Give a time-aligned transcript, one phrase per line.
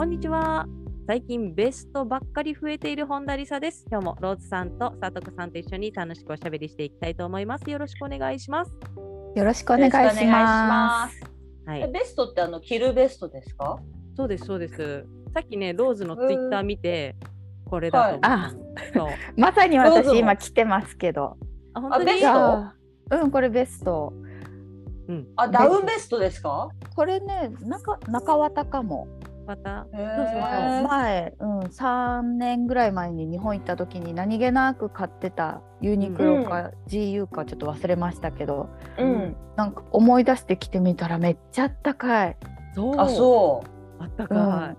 [0.00, 0.66] こんにちは。
[1.06, 3.84] 最近ベストばっかり増えている本田理沙です。
[3.90, 7.68] 今日もローズさんと佐藤さんと一緒に楽しくおしゃべりしていきたいと思います。
[7.68, 8.72] よろしくお願いします。
[9.36, 11.20] よろしくお願いします。
[11.66, 13.78] はい、ベストってあの着るベストですか？
[14.16, 15.04] そうですそうです。
[15.34, 17.16] さっきねローズのツイッター見て、
[17.66, 18.52] これだと思う、あ
[18.94, 19.08] そう。
[19.36, 21.36] まさに私今着てますけど。
[21.74, 22.28] あ本当にベスト？
[22.30, 22.74] あ
[23.10, 24.14] うんこれベスト。
[25.08, 26.70] うんあダウンベストですか？
[26.96, 29.06] これね中中綿かも
[29.50, 29.86] また。
[29.92, 39.36] へ前ー前、うん、3年ぐらい前に日本行った時に何気なく買ってたユニクロか GU かちょっと忘れましたけど、うん。
[39.56, 42.36] なんか思い出して着てみたらめっちゃあったかい。
[42.74, 42.94] そう。
[42.96, 43.64] あそ
[43.98, 44.28] あったうん。
[44.28, 44.76] か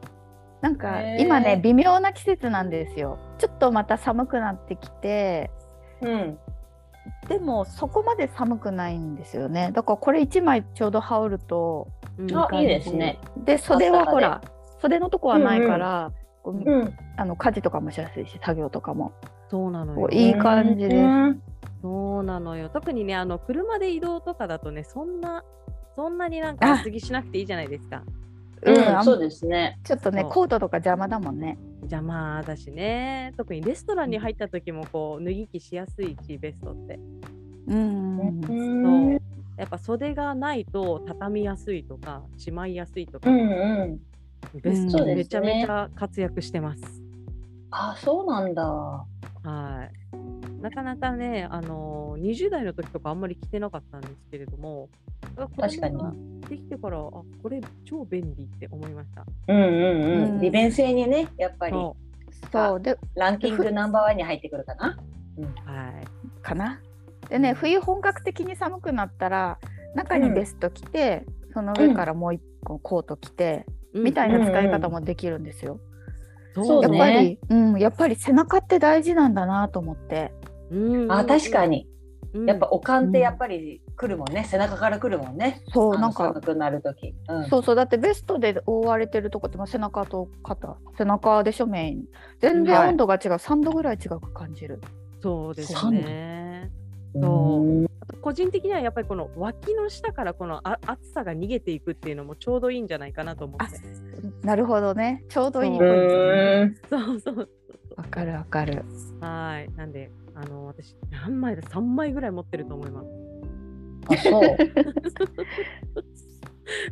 [0.61, 3.17] なんか今ね微妙な季節なんですよ。
[3.39, 5.51] ちょっとまた寒くなってきて。
[6.01, 6.39] ううん。
[7.27, 9.71] でもそこまで寒くないんですよね。
[9.73, 11.87] だからこれ1枚ちょうど羽織ると
[12.19, 12.37] い、うん。
[12.37, 13.19] あ感じいいですね。
[13.37, 14.41] で袖はほら
[14.81, 16.11] 袖のとこはないから、
[16.43, 16.93] こううん。
[17.17, 19.13] あの家事とかもしやすいし作業とかも。
[19.49, 20.09] そうなのよ。
[20.09, 20.89] いい感じで。
[20.89, 21.41] すうん
[21.81, 22.69] そうなのよ。
[22.69, 25.43] 特にねあの車で移動とかだとねそんな
[25.95, 26.73] そんなになんかあ。
[26.79, 28.03] 厚着しなくていいじゃないですか。
[28.63, 29.79] うんあんそうですね。
[29.83, 31.57] ちょっとねコートとか邪魔だもんね。
[31.81, 33.33] 邪魔だしね。
[33.37, 36.99] 特にレストランに入った時もこう脱ぎ着しやすいしベストって。
[37.67, 38.19] うん。
[38.19, 38.83] うん。
[38.83, 39.21] そう。
[39.57, 43.43] やっぱ袖がないと畳みやすいとかしまいやすいとか、うんう
[43.85, 43.99] ん。
[44.59, 46.83] ベストねめちゃめちゃ活躍してます、
[47.71, 48.63] あそうなんだ。
[48.63, 49.05] は
[49.89, 50.61] い。
[50.61, 54.89] なかなかね、あのー、20代の時とかあんまり着てなかったんですけれども、
[55.59, 59.25] 確かにできてから、あこれ超便利って思いました。
[59.47, 60.41] うんうんううんん。
[60.41, 61.95] 利便性にねやっぱりそ
[62.51, 64.97] そうでランキングナンバーワンに入ってくるかな。
[65.37, 65.41] う。
[65.41, 66.41] はい。
[66.41, 66.79] かな。
[67.29, 69.57] でね冬本格的に寒くなったら
[69.95, 75.79] 中にベスト着て、その上からもう一個コート着て、みたいな使い方もできるんですよ。
[76.53, 80.31] そうやっねぱり、うん、やっぱり背中って大事なんだなと思って。
[80.69, 81.65] うんあ確か。
[81.65, 81.85] に。
[81.85, 81.91] うん
[82.45, 85.61] やっぱおかんってやっぱり来るもんね、背中から来るもんね。
[85.73, 87.13] そうなんか寒くなる時。
[87.27, 92.05] うんそうそうだってベストで覆われてるとこってまあ背中と肩背中でしょメイン
[92.39, 94.79] 全然はい温度が違う、3度ぐらい違うく感じる
[95.21, 96.71] そうですね。
[97.13, 97.91] うんそう
[98.21, 103.77] 個人的にはやっぱりこの脇の下からこのあ暑さが逃げていくっていうのもちょうどいいんじゃないかなと思って。
[104.45, 107.49] なるほどねちょうどいいそポイント そうそう
[107.97, 108.83] わかるわかる
[109.19, 109.71] はい。
[109.75, 113.07] なんで、あの私何枚だ？3枚ぐらい持ってると思います。
[114.09, 114.41] あそう。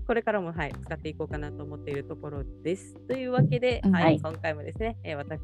[0.06, 2.96] これからも、はい、使っていこうかなと思っているところです。
[3.08, 5.40] というわけで、うんはいはい今回もですね、えー私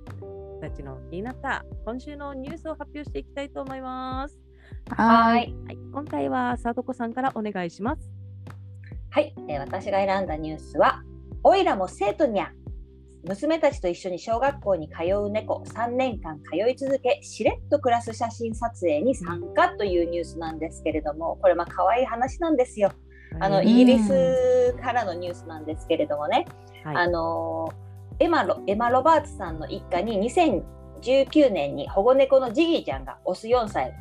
[0.61, 4.44] たちの気になった今週のニュースを発表していきたいと思います。
[4.89, 5.49] はーい。
[5.49, 5.55] い。
[5.65, 8.11] はい、今回はさとこさんからお願いします。
[9.09, 11.03] はい、えー私が選んだニュースは、
[11.43, 12.51] おいらも生徒にゃ。
[13.27, 22.91] 娘たちと一緒に小学校に通う猫3年間通い続けしれっと暮らす写真撮影に参加というニュースなんですけれどもこれまあ可愛い話なんですよ。
[23.39, 26.45] あのはいイギリスからのニュースなんですけれどもね、
[26.83, 26.95] はい。
[26.97, 27.73] あの
[28.19, 30.19] エマロエマ・ロバーツさんの一家に
[31.01, 33.97] 2019年に保護猫のジギーちゃんがオス4歳が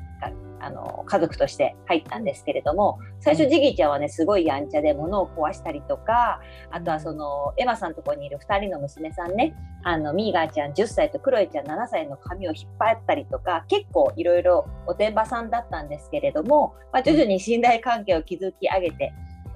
[0.65, 19.13] あの家族として入ったんですけれども最初ジギーちゃんはねすごいやんちゃで物を壊したりとかあとはそのエマさんのところにいる2人の娘さんねあのミーガーちゃん10歳とクロエちゃん7歳の髪を引っ張ったりとか結構いろいろおてんばさんだったんですけれども、まあ、徐々に信頼関係を築き上げて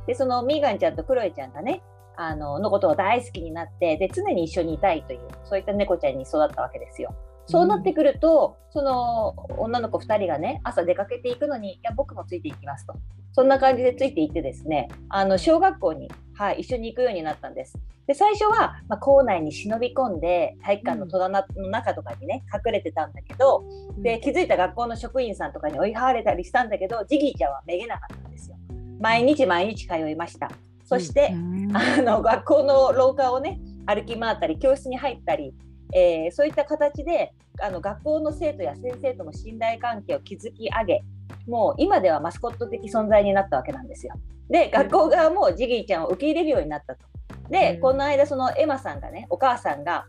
[0.07, 1.83] でそのミーガンちゃんとクロエちゃんがね
[2.17, 7.15] あののことを大好きになってで常に一緒にいたいというそういった猫ちゃんに育ったわけですよ。
[7.49, 12.95] そうなってくると、その女の子2人がね朝出かけていくのにいや僕もついていきますと
[13.33, 17.79] そんな感じでついていってですねあの小学校に、はい、一緒に行くようになったんです。
[18.07, 23.65] で最初は、まあ、校内に忍び込んで体育館の戸棚の中とかにね隠れてたんだけど
[23.99, 28.57] で気づいた学校の職員さんとかに追い払われたりしたんだけどジギーちゃんはめげなかったんですよ。
[29.01, 30.51] 毎日毎日通いました。
[30.85, 31.35] そして、
[31.75, 35.55] あの学校の廊下をね歩き回ったり教室に入ったり、
[35.95, 41.03] えーそういった形であの学校の生徒や先生との信頼関係を築き上げ
[41.47, 44.15] もう今ではマスコット的存在になったわけなんですよ。
[44.51, 47.01] で学校側もジギーちゃんを受け入れるようになったと。
[47.51, 47.81] で、うん。
[47.81, 50.07] この間そのエマさんがねお母さんが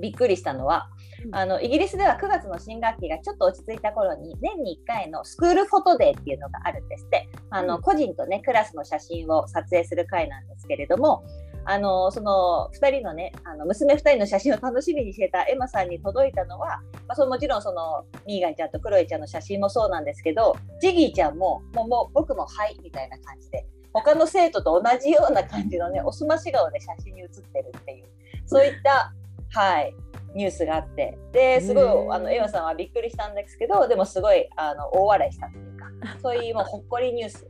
[0.00, 0.88] びっくりしたのは、
[1.26, 1.34] うん。
[1.34, 7.28] あのイギリスでは9月の新学期がちょっと落ち着いた頃に年に1回のスクールフォトデーっていうのがあるんですって。
[7.50, 7.82] あの、うん。
[7.82, 11.24] 個人とねクラスの写真を撮影する会なんですけれども
[11.64, 28.06] あのその2人のねあの娘2人の写真を楽しみにしてたエマさんに届いたのは、まあ、そのもちろんそのミーガンちゃんとクロエちゃんの写真もそうなんですけどジギーちゃんももうもう僕もはいみたいな感じで他の生徒と同じような感じのねおすまし顔で写真に写ってるっていう
[28.46, 29.12] そういった
[29.50, 29.94] はい
[30.34, 35.86] ニュースがあってですごいあのエマさんはびっくりしたんですけどでもすごいあの大笑いしたっていうか
[36.22, 37.46] そういうもうほっこりニュース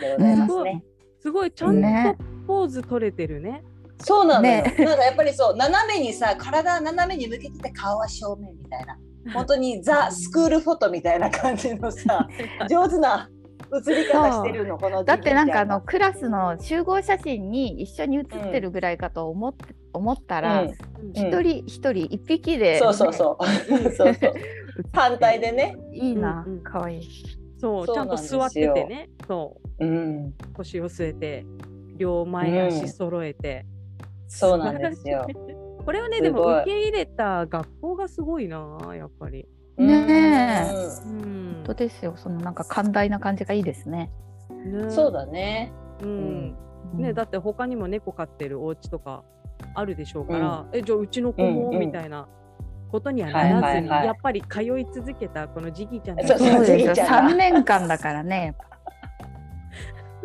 [0.00, 0.84] でございますね。
[1.20, 2.16] すごいちゃんね。
[2.18, 3.62] とポーズ取れてるね。
[4.00, 4.74] そうなのよ、ね。
[4.84, 8.98] なんかやっぱりそう斜めにさ体斜めに向けてて顔は正面みたいな。
[9.34, 12.26] 本当にザ・スクールフォトみたいな感じのさ
[12.70, 13.28] 上手な
[13.70, 20.68] 写り方してるのこのだってなんかあのジクラスの集合写真に一緒に写ってるぐらいかと思って、思ったらうん。
[20.68, 20.74] うん。
[21.12, 23.90] 一、人一人一匹で、そうそうそう。
[23.90, 24.34] そうそう。
[24.92, 27.02] 反対でね、いいなうんうん可愛い。
[27.60, 29.10] そうそうちゃんと座っててね。
[29.26, 29.84] そう。
[29.84, 31.46] うん、腰を据えて
[31.98, 33.66] 両前足揃えて。
[34.26, 35.26] そうなんですよ。
[35.84, 39.46] これはねでも受け入れた学校がすごいなやっぱり。
[39.76, 41.08] ねえ。
[41.08, 41.22] うん。
[41.22, 42.14] うん本当ですよ。
[42.16, 44.10] そのなんか寛大な感じがいいですね。
[44.50, 44.90] ね。
[44.90, 45.72] そうだね。
[46.02, 46.56] うん。
[46.94, 47.02] うん。
[47.02, 49.22] ね、だって他にも猫飼ってるお家とか
[49.74, 51.80] あるでしょうから、えじゃあうちの子も、うんうん。
[51.80, 52.26] みたいな
[52.90, 54.06] ことにはならずに、はいはいはい。
[54.06, 57.32] やっぱり通い続けたこのジギーちゃんそうそうですよジギちゃんが。
[57.32, 58.54] 3年間だからね。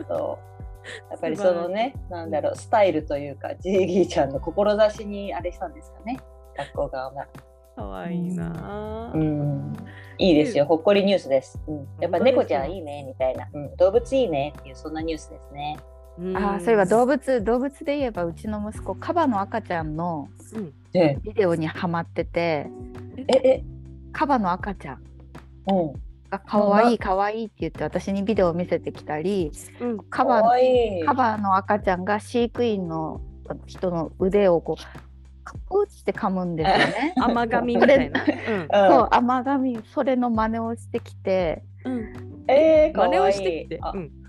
[0.07, 0.52] そう
[1.09, 6.19] やっぱりそのねなんだろうスタイルというかジーギーちゃんの志にあれしたんですかね。
[6.55, 7.27] 学校側が。
[7.75, 9.11] かわいいな。
[9.13, 9.73] う、ん。
[10.17, 11.59] いいですよ、ほっこりニュースです。
[11.67, 15.77] うん、やっぱ猫ちゃんいいねみたいな、うん、動物いいねっていうそんなニュースですね。
[16.19, 16.37] うん。
[16.37, 20.29] ああそういえば動物動物で言えばうちの息子カバの赤ちゃんの
[20.93, 22.67] え、ビデオにハマってて。
[23.27, 23.63] え、え、
[24.11, 25.03] カバの赤ちゃん。
[25.71, 25.93] うん、
[26.33, 29.97] が可愛い可愛いって言って私にビデオを見せてきたりうん。
[30.09, 31.05] カバかわいい。
[31.05, 33.21] カバの赤ちゃんが飼育員の
[33.67, 34.83] 人の腕をこう
[35.43, 37.13] カプって噛むんですよね。
[37.21, 38.25] 甘噛みみたいな。
[38.25, 41.63] そう甘噛みそれの真似をしてきて、
[42.47, 43.79] えー、か真似わいをしてきて。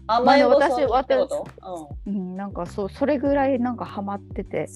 [0.06, 0.50] 甘えん。
[0.50, 1.96] 坊さん真似ってこと？
[2.06, 4.68] うん、なんかそうそれぐらいなんかハマってて。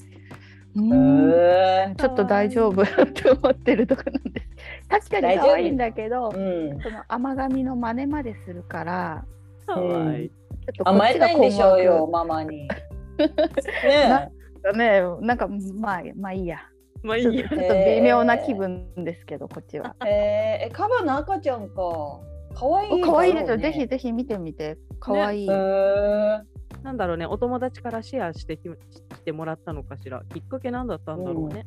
[0.75, 4.48] ちょっと大丈夫って思ってるとこなんです。
[4.89, 6.81] 確かに可愛いんだけどーうん。
[6.81, 9.25] その甘噛みの真似までするから
[9.65, 10.29] かわいい。
[10.29, 12.67] ちょっとこ甘えっちがたいんでしょうよ、困ママに。
[13.19, 16.59] なね惑ねなんかまあまあいいや
[17.03, 19.95] まあいいやちょっと微妙な気分ですけどこっちは。
[20.05, 20.63] え。
[20.63, 22.19] えー、え、カバの赤ちゃんか。
[22.55, 26.41] かわいい、可愛いですよ、ぜひぜひ見てみて可愛い、へー
[26.83, 30.21] なんだろうね、お友達からシェアしてきしてもらったのかしら。
[30.33, 31.65] きっかけなんだったんだろうね。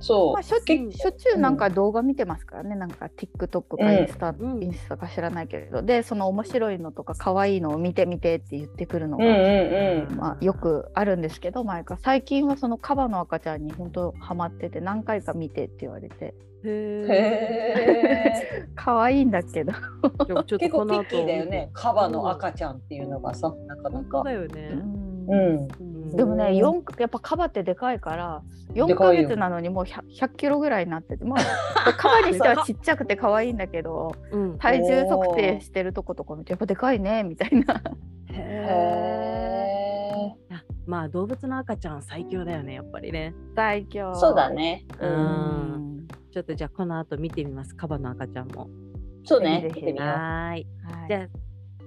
[0.00, 0.32] そう。
[0.34, 10.16] まあ、しょっちゅう結しょっちゅうなんか動画見てますからね、なんか TikTok かインスタ、うんインスタか知らないけど、でその面白いのとか可愛いのを見てみてって言ってくるのが、うんうんうん。
[10.16, 16.34] まあ、よくあるんですけど前から最近はそのカバの赤ちゃんに本当ハマってて何回か見てって言われて
[16.64, 18.68] へえ。
[18.74, 21.70] 可愛いんだけど、結構ピこの後ッキーだよね。
[21.72, 24.22] カバの赤ちゃんっていうのがさ、なかなか。
[24.24, 24.70] だよね。
[24.72, 25.68] うんうん。
[25.80, 28.42] うんでもねうん四やっぱカバってでかいから
[28.72, 31.40] 4ヶでか月なのにもう 100, 100キロぐらいになってて、まあ、
[31.98, 37.82] カバにしてはちっちゃくて可愛いんだけどうん体重測定してるとことか見てやっぱでかいねみたいな。
[38.30, 43.34] へいやまあ動物の赤ちゃん最強だよね、やっぱりね。
[43.54, 44.84] 最強ーそうだね。
[45.00, 45.12] ううん。
[45.12, 45.16] う
[45.76, 45.78] ん
[46.30, 48.68] ちょっとじゃあこの後見てみます、カバの赤ちゃんも。
[49.24, 49.60] そうね。
[49.62, 50.08] ぜひぜひ見てみよう。
[50.08, 50.50] はーい。
[50.50, 50.66] はい
[51.08, 51.28] じゃあ、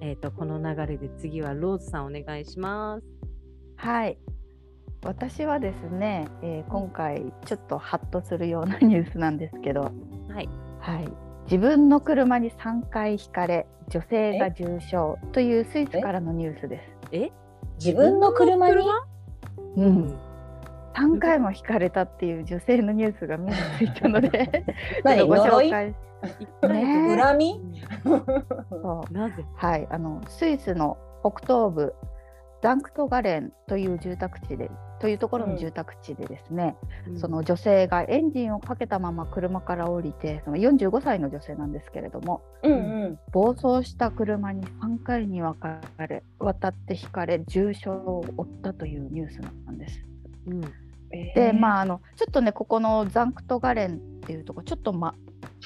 [0.01, 3.05] えっ、と、この流れで次はローズさんお願いします。
[3.81, 4.17] はい。
[5.03, 9.89] 私はですね、えー今回ちょっとハッとするようなニュースなんですけど、は
[10.39, 10.47] い。
[10.79, 11.09] はい、
[11.45, 17.07] 自分の車に3回ひかれ女性が重傷というスイスからのニュースです。
[17.11, 17.31] え？
[17.83, 18.75] 自分の車に？
[18.75, 18.81] う、
[19.77, 20.19] うん。
[20.95, 24.63] 3回もひかれたっていう女性のニュースが目についたので
[25.03, 25.95] 何 ちょっとご紹介。
[26.69, 27.17] ね。
[27.17, 27.59] 恨み？
[28.69, 29.43] そう なぜ？
[29.55, 31.95] はい、あのスイスの北東部
[32.61, 36.75] ザンクトガレンという住宅地でというところの住宅地でですね、
[37.19, 42.75] その女性がエンジンをかけたまま車から降りてその45歳の女性なんですけれどもうんう
[43.07, 43.19] ん。
[43.31, 49.99] 暴走した車に3回に分かれ渡ってひかれ重傷を負ったというニュースなんです。
[50.45, 50.61] うん
[51.09, 55.13] であ、まああのちょっとねここのザンクトガレンっていうとこちょっと、ま、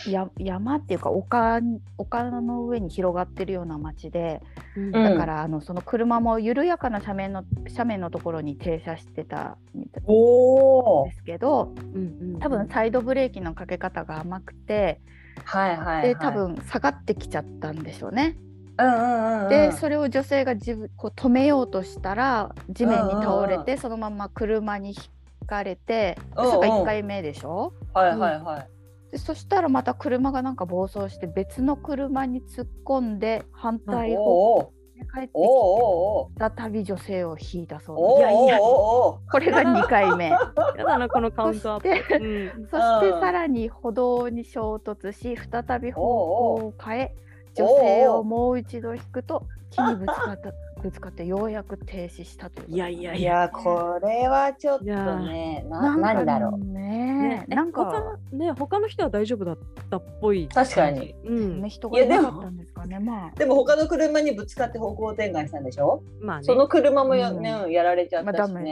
[0.08, 4.42] や山っていうか丘に丘の上に広がってるような町で
[4.76, 11.14] うんだからあのその車も緩やかな斜面の斜面のところに停車してたみたいおおで。
[11.16, 15.00] すけどうんうん多分サイドブレーキのかけ方が甘くて
[15.44, 16.08] はいはい、はい。
[16.10, 16.32] で多。
[16.32, 18.38] 分下がってきちゃったんでしょうね。
[18.78, 19.50] うんうんうんうん。
[19.50, 25.10] でそれを女性が自分こう止めようとしたら地面に倒れてそのまま車にひ
[25.48, 27.74] かれてそれが1回目でしょ？
[27.94, 28.70] はいはいはい。
[29.16, 38.20] でそしたらまた車がなんか暴走して別の車に突っ込んで反対お方お向に帰ってきて再び女性を引いたそうです。
[38.20, 40.32] いやいやこれが2回目。
[40.78, 41.88] やだなこのカウントアップ。
[42.10, 47.16] そうんそしてさらに歩道に衝突し再び方向を変え
[47.54, 50.52] 女性をもう一度引くと木にぶつかった
[50.82, 56.66] ぶつかってようやく停止したといういやいやいやこれはちょっとねななんだろう。
[56.66, 59.58] ねねなんか他のね他の人は大丈夫だっ
[59.90, 60.48] たっぽい。
[60.48, 61.16] 確かに。
[61.26, 61.70] うんね、。
[61.70, 66.44] 人がいなかったんですかねまでも他の車にぶつかって方向転換したんでしょ、まあね。
[66.44, 68.64] その車もや,、うんねやられちゃったしまあ。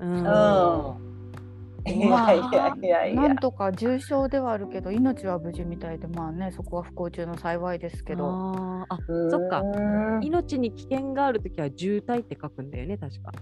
[0.00, 1.11] うんうん。
[1.84, 2.00] あい
[2.52, 3.36] やいやいやなん。
[3.36, 8.98] とか重傷ではあるけど命は無事みたいでまあねそこは不幸中の幸いですけどあーあ
[9.30, 9.62] そっか
[10.22, 13.32] 命に危険があるときは渋滞って書くんだよね確か。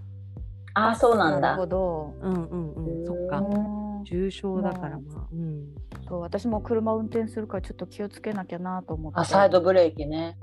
[0.73, 1.67] あそうなんだなるほ。
[1.67, 3.07] どうんうんうん。
[3.07, 3.39] そっか。
[3.39, 5.27] うん重症だからまあ。
[5.31, 5.75] うん。
[6.09, 10.39] そう私も車運転するからちょっと気をつけなきゃなと思ってあサイドブレーキね。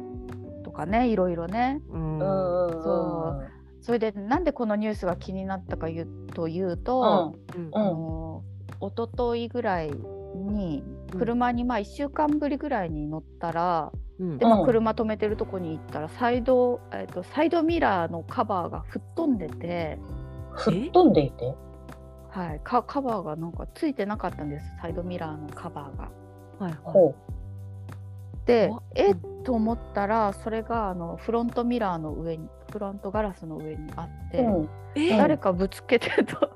[0.63, 2.19] とかねいろいろねうん。
[2.19, 3.47] うんうんうん。
[3.87, 7.69] そそれでなんでこのニュースが気になったかいうというと、うん。
[7.71, 8.43] あの
[8.81, 9.91] 一昨日ぐらい
[10.35, 10.83] に
[11.17, 14.37] 車にまあ1週間ぶりぐらいに乗ったら、うん。
[14.37, 14.65] でまあうん。
[14.65, 19.97] 車止めてるとこに行ったらサイド,、えっとサイドミラーのカバーが吹っ飛んでて、
[20.53, 21.55] 吹っ飛んでいて？
[22.29, 24.65] はい、カカバーがなんかついてなかったんです。
[24.81, 26.11] サイドミラーのカバーが。
[26.59, 27.15] はいはい。
[28.47, 34.69] ほでわえっと思ったらそれがあのフロントミラーの上にフロントガラスの上にあって、うん。
[34.95, 36.49] え誰かぶつけてると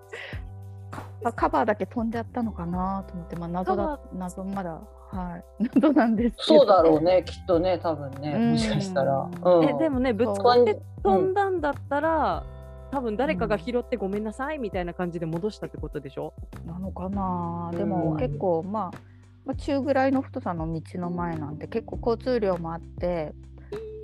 [1.23, 4.81] カカバーだけ飛んじゃったのかなと思って、まあ、謎だ謎まだ
[5.11, 5.63] はい。
[5.75, 6.59] 謎なんですけど。
[6.59, 8.51] そうだろうねきっとね多分ねうん。
[8.51, 9.29] もしかしたら。
[9.43, 9.63] うん。
[9.65, 12.43] えでもねぶつかって飛んだんだったら、
[12.91, 16.33] 多分誰かが拾ってごめんなさいみたいな感じで戻したってことでしょ？
[16.65, 17.71] なのかな？
[17.73, 17.89] でうん。
[17.89, 18.97] も結構まあ、
[19.45, 23.33] まあ、中ぐらいの太さの道の前なんて結構交通量もあって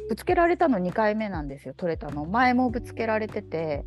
[0.09, 2.25] ぶつけられたの2回目なんですよ取れたの。
[2.25, 3.85] 前もぶつけられてて。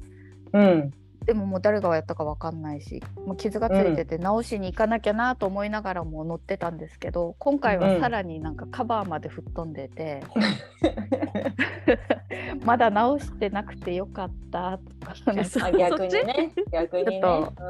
[0.52, 0.90] うん。
[1.24, 10.22] でももう誰がやったか分かんないしもう傷がついてて直しに行かなきゃなと思いながらも乗ってたんですけど今回はさらになんかカバーまで吹っ飛んでて、
[12.64, 17.20] まだ直してなくてよかったとか逆にね逆にね。
[17.20, 17.62] ちょっう。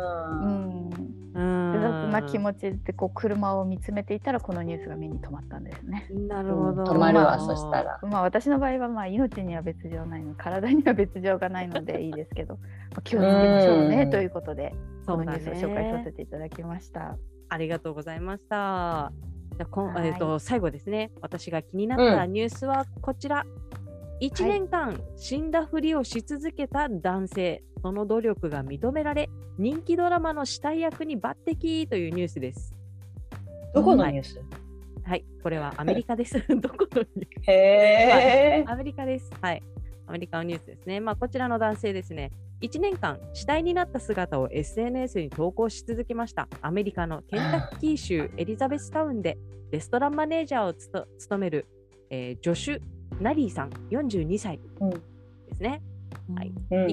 [0.44, 0.90] うんん
[1.34, 6.06] うん複雑な気持ちでこう車を見つめていたらこのニュースが目に留まったんですね。
[6.28, 6.84] なるほど。
[6.84, 8.00] 止まるわまあそしたら。
[8.02, 12.60] まあ私の場合はまあ命には別状ないの体には別状がないのでいいですけどま
[12.98, 14.74] あ気をつけましょうねうんということで
[15.06, 16.20] このニュースを紹介させて。
[16.20, 17.16] ていただきました。
[17.48, 19.12] ありがとうございました。
[19.56, 21.10] じゃあこんはいえっ、と最後ですね。
[21.20, 23.44] 私が気になったニュースはこちら。
[24.20, 32.74] 1年間死んだふりをし続けた男性、その努力が認められ、人気ドラマの死体役に抜擢というニュースです。
[33.74, 34.38] どこのニュース？
[35.04, 36.34] はい、これはアメリカです。
[36.60, 37.50] どこのニュース？
[37.50, 38.64] へえ。
[38.68, 39.30] アメリカです。
[39.40, 39.62] はい。
[40.10, 40.98] アメリカのニュースですね。
[40.98, 42.32] まあ、こちらの男性ですね。
[42.62, 46.48] 1年間、死体になった姿を SNS に投稿し続けました。
[46.60, 49.38] アメリカのケンタッキー州エリザベスタウンで
[49.70, 51.66] レストランマネージャーをつと務める、
[52.10, 52.80] えージョシュ・
[53.20, 54.98] ナリーさん、42歳うんで
[55.54, 55.80] すね。
[56.34, 56.86] はいうん。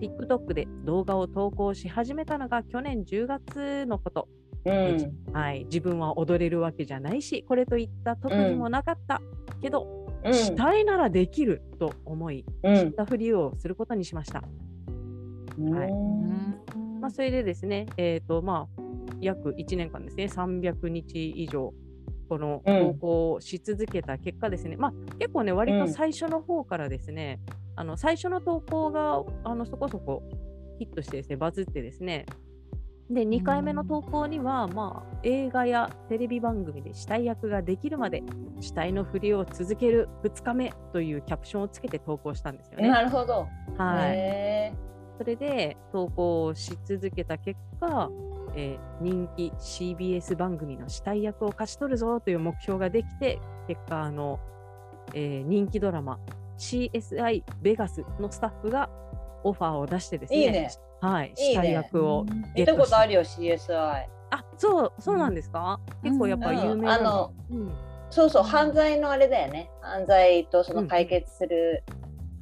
[0.00, 4.28] TikTok で動画を投稿し始めたのが去年10月のこと。
[4.64, 5.14] うん。
[5.32, 9.22] はい、自分は踊れるわけじゃないし、これといった特技もなかった、
[9.62, 10.34] けど、うん。
[10.34, 12.76] 死体ならできると思い、うん。
[12.76, 14.42] 死んだふりをすることにしました。
[15.58, 18.82] はいうんまあ、それでですね、えーとまあ、
[19.20, 21.72] 約1年間ですね、300日以上、
[22.28, 27.40] このうん投稿をし続けた結果ですね、まあ、結構ね、割と最初の方からですね、
[27.76, 30.22] あの最初の投稿があのそこそこ
[30.78, 32.26] ヒットしてですね、バズってですね、
[33.10, 38.22] で、2回目の投稿には、まあ、映画やテレビ番組で死体役ができるまで
[38.60, 42.88] 死体のふりを続ける2日目というキャプションをつけて投稿したんですよね。
[42.88, 43.46] なるほど。
[43.76, 44.12] はい。
[44.16, 44.72] へ
[45.18, 48.10] それで投稿をし続けた結果、
[48.54, 54.40] えー人気 CBS 番組の死体役を勝ち取るぞという目標ができて、結果、あの、
[55.14, 56.18] えー人気ドラマ
[56.58, 58.90] CSI ベガスのスタッフが
[59.44, 61.36] オファーを出してですね、いいねはい、いいね。
[61.36, 63.74] 死体役をー見たことあるよ CSI。
[63.74, 67.72] ああそうそうなんですか、結構やっぱ有名なあのうん。
[68.10, 69.70] そうそう犯罪のあれだよね。
[69.82, 71.82] 犯罪とその解決する、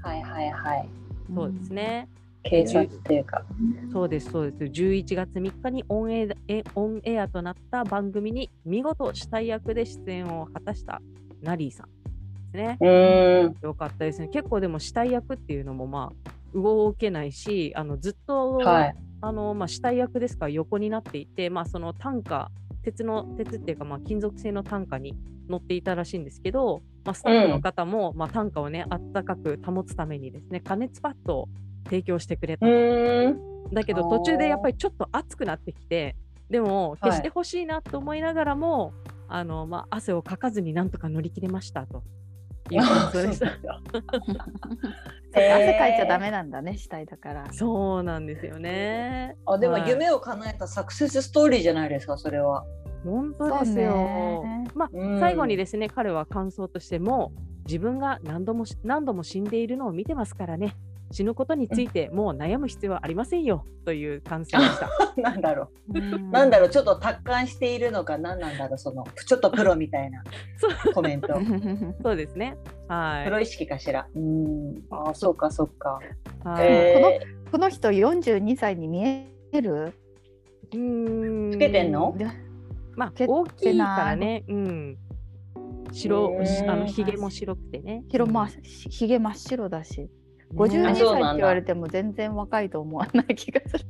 [0.03, 0.89] はいはいはい。
[1.35, 2.09] そうですね。
[2.45, 3.43] 警察っていうか、
[3.91, 4.73] そうです、そうです。
[4.83, 11.01] 11月3日にオンエアえオンエアとなった番組に見事死体役で出演を果たした
[11.43, 12.04] ナリーさん
[12.55, 13.55] ですね。
[13.63, 14.29] よかったですね。
[14.29, 18.95] 結構でも死体役っていうのもまあ動けないし、あのずっと、はい。
[19.21, 22.51] あのまあ、死体役ですから横になっていて、まあ、その担架、
[22.83, 25.17] 鉄の鉄っていうかまあ金属製の担架に
[25.49, 31.49] 乗っていたらしいんですけど、まあ、スタッフの方も、まあ、担架をねあったかく保つためにですね加熱パッドを
[31.85, 32.67] 提供してくれた
[33.73, 36.17] だけど途中でやっぱりちょっと熱くなってきて
[36.51, 38.93] でも消してほしいなと思いながらも、
[39.29, 42.03] あのまあ、汗をかかずになんとか乗り切れましたと
[42.71, 43.47] い う感想でした。
[45.35, 47.53] 汗かいちゃダメなんだね死体だから。
[47.53, 49.37] そうなんですよね。
[49.47, 52.65] あでもはい夢を叶えたサクセスストーリーじゃないですかそれは。
[53.05, 54.45] 本当ですよ。
[54.75, 57.33] まあ、うん最後にですね彼は感想としても
[57.67, 60.75] 自分が何度もし何度も死んでいるのを見てますからね
[61.15, 64.91] 死ぬことについてもう悩む必要はありませんよという感想でした。
[65.23, 70.25] なんだろう、うんなんだろうちょっと達観しているのか何なんだろうそのちょっとプロみたいな
[70.59, 71.29] そうコメント。
[72.03, 72.57] そうですね。
[72.89, 73.25] はい。
[73.27, 74.09] プロ意識かしら。
[74.13, 74.83] うん。
[74.91, 76.01] ああ、そうか、そうか。
[76.43, 77.21] はいえ
[77.53, 79.29] この人42歳に見え
[79.63, 79.93] る？
[80.73, 82.13] うーんつけてんの？
[82.19, 82.27] で
[82.97, 84.43] まあけ大きいからね。
[84.49, 84.99] うん。
[85.93, 88.03] 白あのひげも白くてね。
[88.09, 90.09] 広まうんひげ真っ白だしね
[90.55, 93.85] 52歳って言われても全然若いと思わない気がする。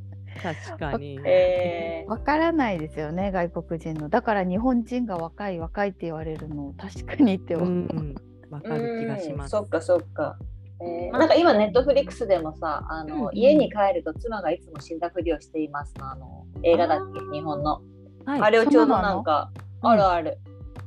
[0.67, 1.19] 確かに。
[1.25, 7.71] えわからないですよね外国人のだから日本人が若い若いって言われるの確かにってう思う。
[7.71, 8.15] ん。
[8.51, 9.57] わーかる気がします。
[9.57, 10.37] うんそっか、そっか。
[10.81, 17.21] えーまあなんか今ネットフリックスでもさあの、うんうん家に帰ると妻がいつも死んだふりをしていますのあの映画だっけ？
[17.39, 17.81] 日本の、
[18.27, 18.41] はい。
[18.41, 19.51] あれをちょうどなんか
[19.83, 20.39] うんあるある、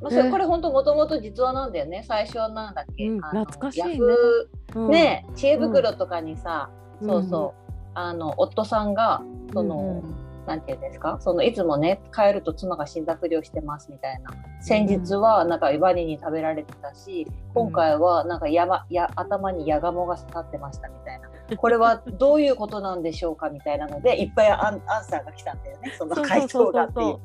[0.01, 2.03] まあ、それえーこれ本当もともと実話なんだよね。
[2.07, 3.21] 最初はなんだっけ、うん。
[3.21, 6.69] 懐かしいうね知恵袋とかにさ、
[7.01, 7.07] うん。
[7.07, 10.03] そうそうあの夫さんがその、
[10.45, 11.17] なんていうんですか？
[11.19, 14.29] そのいつもね帰ると妻が死んだふりをしてますみたいな。
[14.61, 25.95] 先日はなんかワニに食べられてたし今回はなんか山や頭にヤガモが刺さってましたみたいなこれはどういうことなんでしょうかみたいなのでいっぱいアンアンサーが来たんだよね。
[25.97, 27.17] その回答がっていう。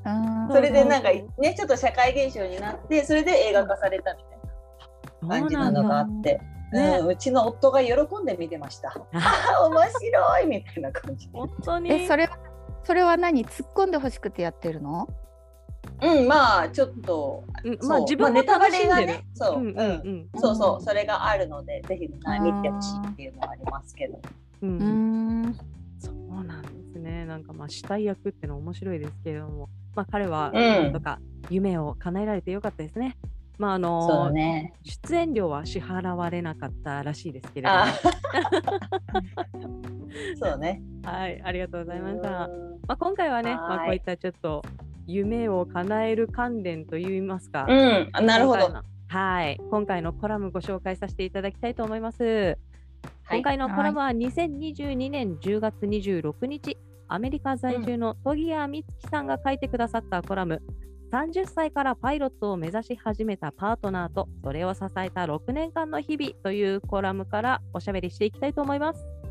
[0.53, 4.39] それでなんかねちょっと社会現象になってそれで映画化されたみたい
[5.23, 6.41] な感じなのがあって。
[6.73, 8.89] ねうん、うちの夫が喜んで見てました。
[8.89, 11.29] ああ 面白いみたいな感じ。
[11.31, 11.93] 本当に。
[11.93, 12.31] えそれ
[12.83, 13.45] それは何？
[13.45, 15.07] 突っ込んでほしくてやってるの？
[16.03, 19.25] うんまあちょっとうんそうまあ自分もまあネタバ楽しんでるレがね。
[19.35, 19.91] そう、うんんううん
[20.35, 24.21] うんそうそうそれがあるのでぜひみんな見てほしいっていうのはありますけど。
[24.63, 25.59] ううんん
[25.99, 27.25] そうなんですね。
[27.27, 31.19] なんかまあ死体役ってのは面白いですけれども、まあ彼はうんなんとか
[31.51, 33.17] 夢を叶えられてよかったですね。
[33.59, 34.73] まああのそうだね。
[34.83, 37.87] 出演料は支払われなかったらしいですけれども、あ
[40.41, 40.83] そうね。
[41.05, 42.47] はい、ありがとうございました。
[42.47, 44.63] うんまあ今回はね、まあはいこういったちょっと
[45.07, 48.73] 夢を叶える関連といいますか、うん、あなるほど。
[49.09, 52.23] はい、今回のコラムご紹介させていただきたいと思います。
[52.23, 52.59] はい
[53.31, 56.77] 今回のコラムは2022年10月26日、
[57.09, 60.61] アメリカ在住の戸木谷美月さんが書いてくださったコラム、
[61.13, 69.22] 30歳からパイロットを目指し始めたパートナーと、それを支えた6年間の日々というコラムからおしゃべりしていきたいと思います。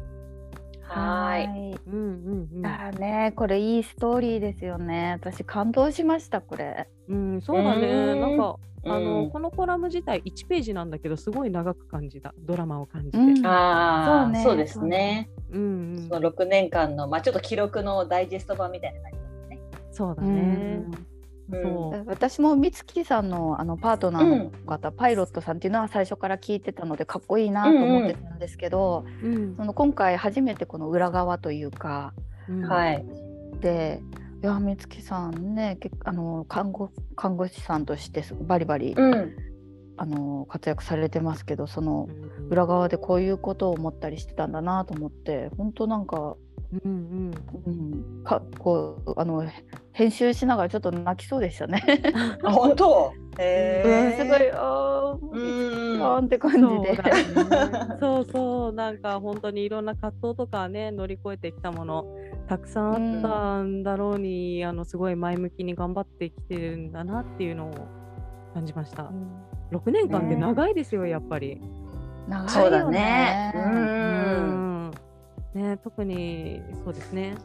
[0.94, 1.72] はーい。
[1.72, 2.62] いうんうんうん。
[2.62, 8.16] だねこれいいストーリーですよね私感動しましたこれうん、そうだうね。
[8.16, 12.34] んなんか、あの、うんこのコラム自体1ページなんだけど、すごい長く感じた。
[12.40, 13.18] ドラマを感じて。
[13.18, 15.30] ううんんああ、そうねそうですね。
[15.52, 19.60] うんその6年間の、まあ、ちょっと記録のダイジェスト版みたいな感じですね。
[19.92, 20.78] そうだうね。
[20.78, 20.92] ん
[21.52, 22.04] そう。
[22.08, 32.14] 私も美月さんのあのパートナーの方、パイロットさんっていうのは最初から聞いてたのでかっこいいなと思ってたんですけど、うんその今回初めてこの裏側というか
[32.48, 33.06] うんはい。
[33.60, 34.02] で
[34.42, 39.36] いや美月さんねけあの看護看護師さんとしてすバリバリ、うん。
[39.98, 46.36] あの活躍されてますけどそのうん裏側でこういうことを思ったりしてたんだなと思って本当なんか、
[46.84, 47.32] うん
[47.66, 49.46] うん、かこうあの
[49.92, 51.84] 編集しながらちょっと泣きそうでしたね。
[52.44, 53.14] あ本当？
[53.38, 54.16] うへー。
[54.16, 56.26] んすごいあーうん。
[56.26, 56.96] って感そうじで。
[56.96, 57.12] だね。
[58.00, 58.74] そうそう。
[58.74, 62.06] なんか本当にいろんな葛藤とかね乗り越えてきたもの
[62.48, 67.74] たくさんあったんだろうに、あのすごい前向きに頑張ってきてるんだなっていうのを
[68.54, 69.12] 感じました。
[69.72, 71.62] 6年間って長いですよ、やっぱり、
[72.28, 73.54] 長いよそうだね。
[73.56, 73.60] う。
[73.60, 74.92] うんん
[75.54, 77.36] ね特にそうですね。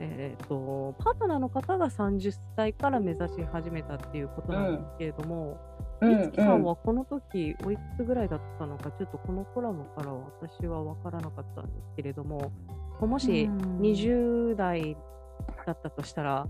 [0.00, 5.58] えーと、パートナーの方が30歳から目指し始めたっていうことなんですけれども、
[6.00, 12.52] 美、う、月、ん、さんはこの時おいくつぐらいだったのか、ちょっとこのコラムからは私は分からなかったんですけれども、
[13.00, 14.96] もし20代
[15.66, 16.46] だったとしたら、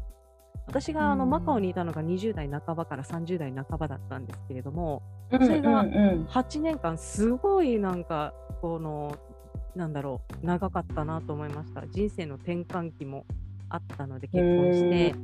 [0.66, 9.16] 私があのマカオにいたのが20代半ばから30代半ばだったんですけれども、それが8年間すごいなんかこの
[9.78, 11.86] なんだろう長かったなと思いました。
[11.86, 13.24] 人生の転換期も
[13.70, 15.14] あったので結婚して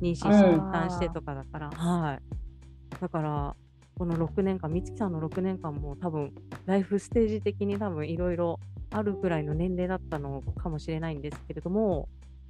[0.00, 1.70] 妊娠して退産してとかだから。
[1.70, 2.20] はい。
[3.00, 3.56] だから
[3.96, 6.32] この6年間美月さんの6年間も多分
[6.66, 8.58] ライフステージ的に多分いろいろ
[8.90, 12.08] あるぐらいの年齢だったのかもしれないんですけれども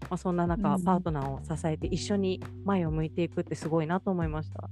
[0.09, 4.69] まあ、そんな中、パートナーを支えて一緒に前を向いていくってすごいなと思いました。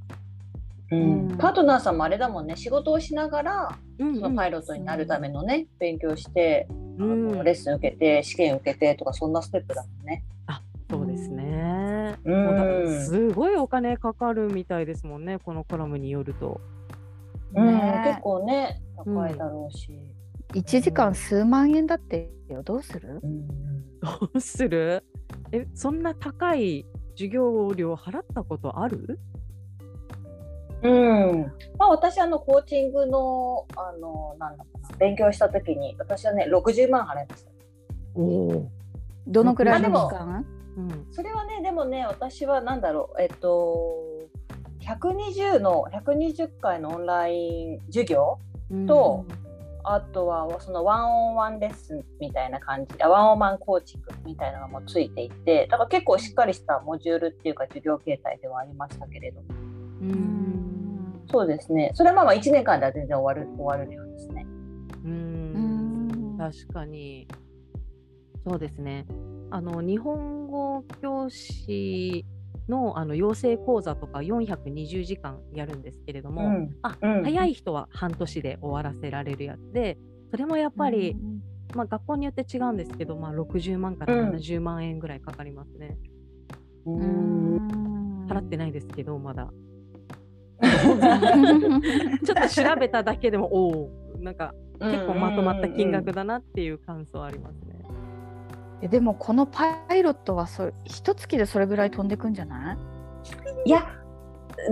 [0.91, 2.57] うん、パートナーさんもあれだもんね。
[2.57, 6.67] 仕事をしながら、そのパイロットになるためのね、勉強して、
[7.01, 10.25] あのレッスン受けて試験受けてとかそんなステップだもんね。
[10.47, 16.61] あそうですね、うん、すごいお金かかるみたいですもんねこのコラムによると。
[17.55, 19.93] うん、結構ね高いだろうし。
[20.55, 22.65] 1時間数万円だってよ。
[22.65, 25.05] どうする、うん、どうする？
[25.53, 29.21] えそんな高い授業料払ったことある？
[30.83, 37.51] うんまあ、私あのコーチングのあのなんだかな勉強した時に私はね60万払いました。
[38.15, 38.71] おお。
[39.27, 40.47] どのくらいの時間？
[40.77, 43.97] うん、それはねでもね私はなんだろうえっと
[44.83, 48.39] 120の120回のオンライン授業
[48.87, 49.49] と、うん
[49.91, 59.41] あとはそのワンオンワンレッスンみたいな感じでワンオンワンコーチングみたいなのもついていてだから結構しっかりしたモジュールっていうか授業形態ではありましたけれど
[60.03, 60.48] うん
[61.31, 61.91] そうですね。
[61.95, 64.47] それはまあまあ1年間では全然終わる終わるようですね。
[65.05, 66.37] うん。
[66.39, 67.29] 確かに。
[68.47, 69.07] そうですね。
[69.51, 72.25] あの日本語教師
[72.69, 79.99] のあの養成講座とか420時間やるんですけれども、うん、あ、うん、早い人は半年で終わらせられるやつで
[80.31, 81.41] それもやっぱり、うん、
[81.75, 85.97] まあ、学校によって違うんですけど、まあ、60万から70万円ぐらいかかりますね。
[86.87, 89.51] 払ってないですけどまだ。
[92.25, 93.91] ちょっと調べただけでもおお
[94.21, 97.79] なんか結構まとまった金額だなっていう感想ありますね。
[98.81, 102.75] えでもこのパイロットはそ一月でそれぐらい飛んでくんじゃな
[103.65, 103.69] い？
[103.69, 103.87] いや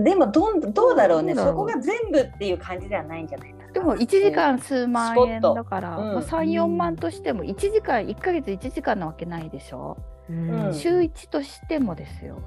[0.03, 1.35] でもどんどうだろうね。
[1.35, 3.73] そこが全部っていう感じではないんじゃないかな。
[3.73, 6.03] でも1時間数万円だから、う。
[6.03, 6.15] ん。
[6.15, 9.97] まあ、34万としても1時間1か月1時間なわけないでしょ、
[10.31, 12.39] うん、週1としてもですよ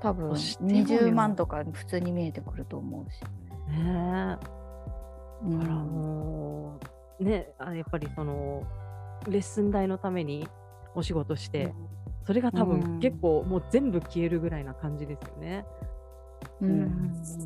[0.00, 3.20] 多分20万とか普通に見えてくると思うし。
[3.70, 4.38] ね
[5.42, 6.78] え、うん、からも
[7.20, 8.64] うねあやっぱりその
[9.28, 10.48] レッスン代のために
[10.94, 11.72] お仕事して、
[12.26, 15.64] それが多分結構もう全部消えるぐらいな感じですよね。
[16.60, 17.38] うん、うん、いやす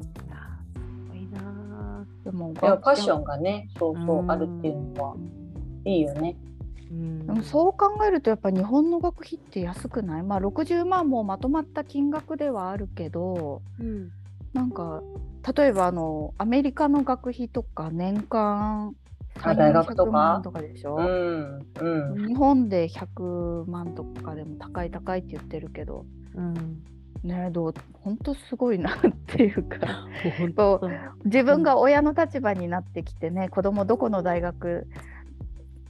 [1.09, 5.17] ごいなでもいやパッションがねそうそうあるっていうのは
[5.85, 6.37] いいよね。
[7.29, 10.23] うん、そう考えるとやっぱ日本の学費って安くない？
[10.23, 14.11] まあ60万もまとまった金額ではあるけど、うん、
[14.53, 15.03] なんか
[15.57, 18.95] 例えばあのアメリカの学費とか年間
[19.43, 26.83] あ大学とかとかでしょ、うんうん、日本で100万とかでも高い高いって言ってるけど、うん、
[27.25, 30.07] ねどう本当すごいなっていうか。
[31.25, 34.87] 自分が親の立場になってきてね子供どこの大学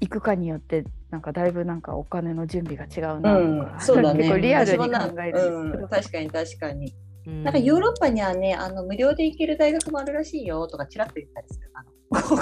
[0.05, 4.38] 行くかによってなんかだいぶなんかお金の準備が違うなとか、うん、そうだね。
[4.38, 6.95] リアルに考える、うん、確かに確かに。
[7.27, 11.71] なんかヨーロッパにはねあの無料で行ける大学もあるらしいよとかちらっと言ったりする。
[11.75, 12.38] あのヨー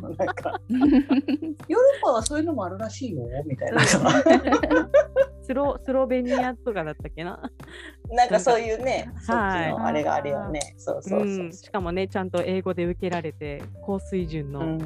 [0.00, 0.20] ロッ
[2.02, 3.80] パはそういうのもあるらしいよみたいな。
[5.40, 7.40] スロスロベニアとかだったっけな？
[8.10, 14.78] なんかそういうね、そっちのあれがあるよね、そうそうそうしかもねちゃんと英語で受けられて高水準の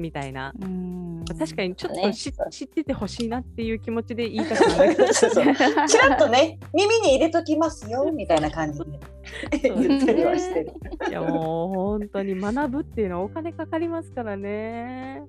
[0.00, 4.96] みたいな、うん、確かにちょっと、ね、知っててほしいなっていう気持ちで言いたくない
[5.88, 8.84] ちらっとね耳に入れときますよみたいな感じで。
[9.62, 10.72] 言ってはしてる。
[11.08, 15.22] いやもう本当に学ぶっていうのはお金かかりますからね。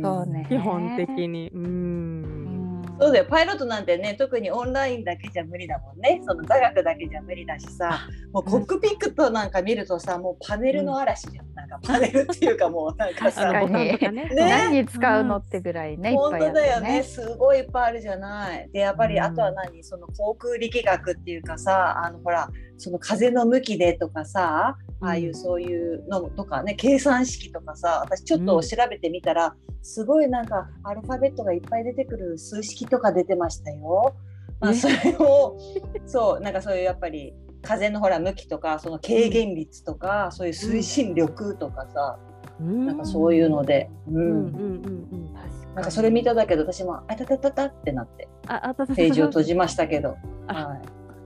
[0.00, 0.46] そうね。
[0.48, 1.50] 基本的に。
[1.52, 2.82] うん。
[3.00, 3.26] そうだよ。
[3.28, 6.22] パイロットなんてね特にオンラインだけじゃ無理だもんね。
[6.26, 8.08] その座学だけじゃ無理だしさ。
[8.32, 13.98] もうコックピックとなんか見るとさもうパネルの嵐じゃん、うんかパネルっていうかもうなんかさね、
[14.34, 17.02] 何に使うのってぐらいね、うん、本当だよね。
[17.02, 18.70] すごいいっぱいあるじゃない。
[18.72, 19.82] でやっぱりあとは何？
[19.82, 34.14] その航空力学っていうかさあのほらその風の向きでとかさああいうそういうのとかね計算式とかさ私ちょっと調べてみたら、すごいなんかアルファベットがいっぱい出てくる数式とか出てましたよ。
[34.60, 35.58] まあ、それを
[36.06, 42.18] そうなんかそういうやっぱり風のほら向きとかその軽減率とか、そういう推進力とかさ、
[42.60, 44.16] なんかそういうので、うん。
[44.16, 45.36] うんうんうん
[45.74, 48.28] なんかそれ見ただけど私もあたたたたってなって。
[48.46, 48.94] ああたた。
[48.94, 50.80] ページを閉じましたけど、あはい、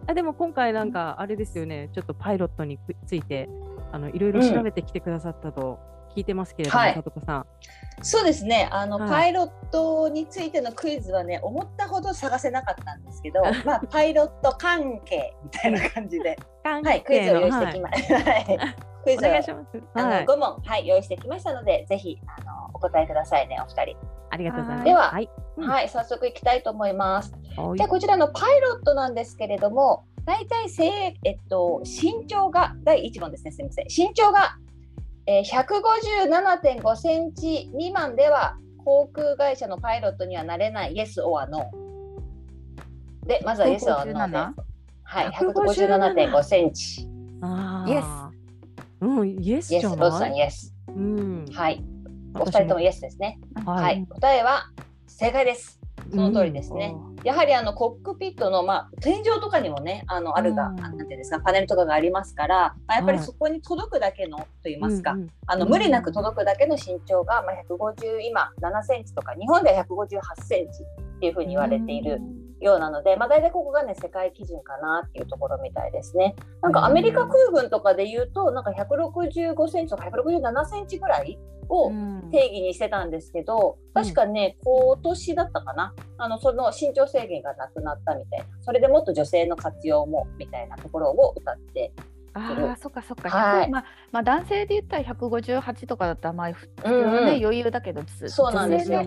[0.07, 1.91] あでも今回なんかあれですよね。
[1.93, 3.49] ちょっとパイロットについて
[3.91, 5.81] あのいろいろ調べてきてくださったと
[6.17, 7.47] 聞いてますけれども、はいさとこさん。
[8.03, 18.15] そうですねあの、はいパイロットについてのクイズはね思ったほど探せなかったんですけど まあパイロット関係みたいな感じで、関はい、クイズを用意してきまました。
[18.15, 18.47] はい
[19.07, 19.83] クイおズを願いします。
[19.95, 23.97] あの、はい、5問、はい、用意してきましたので、ぜひあのお答えくださいね、お二人。
[24.31, 24.85] ありがとうございます。
[24.85, 27.33] でははい、うんはい、早速いきたいと思います。
[27.57, 33.53] はいじゃあこちらのパイロットなんですけれども、大体せいえっと身長が第1問ですね。
[33.53, 33.87] すみません。
[33.87, 34.57] 身長が、
[35.27, 41.71] えー、157.5センチ未満では航空会社のパイロットにはなれない Yes or No？
[43.27, 44.77] で、まずは Yes or No です。
[45.03, 47.09] はい、157.5センチ。
[47.41, 48.31] Yes
[49.01, 50.49] うん、イエスじ Yes、ゃローズさんない。
[50.49, 50.73] Yes。
[50.89, 51.85] うん、はい、
[52.35, 53.39] お二人とも Yes ですね。
[53.65, 54.71] ははいい、答えは
[55.07, 55.76] 正解です。
[56.11, 56.95] その通りですね。
[57.25, 63.27] やはりあのコックピットの、まあ、天井とかにもねあのあるが、うんなんていうんですかパネルとかがありますから、まあ、やっぱりはい。
[63.27, 65.31] そこに届くだけのと言いますか、うんうん。
[65.47, 72.21] あの無理なく届くだけの身長が、まあ、150今7センチとか日本では158センチっていうふうに言われている
[72.67, 76.37] ようなので、まあ、大体ここがね世界基準かなっていうところみたいですね。
[76.63, 82.31] なんかアメリカ空軍とかで言うとなんか165センチとか167センチぐらいを、うん。
[82.31, 85.95] 定義にしてたんですけど確かね、今年だったかな。
[86.19, 88.47] あのその身長制限がなくなったみたいな。
[88.63, 91.93] それでもっと女性の活用もみたいなところを歌って
[92.37, 93.31] ああ、そっかそっか。
[93.31, 93.67] はい。
[93.67, 97.29] 100まあ、まあ、男性で言ったら158とかだったら、まあ、普通はね、うん。
[97.29, 99.03] うん余裕だけど、つそうなんですよ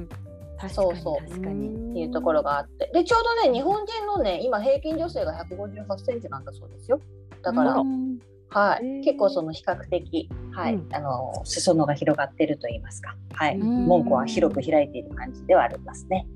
[0.68, 1.30] そうそう。
[1.30, 1.92] 確かに。
[1.92, 2.90] っていうところがあって。
[2.94, 7.00] でちょうどね日本人のね今平均女性が158センチなんだそうですよ。
[7.42, 8.20] だから、うん。
[8.52, 10.74] はい、結構その比較的、はい。
[10.74, 10.90] うん。
[10.94, 13.58] あの裾野が広がってると言いますか、はい。
[13.58, 13.86] うん。
[13.86, 16.28] 門戸は広く開いている感じではありますね。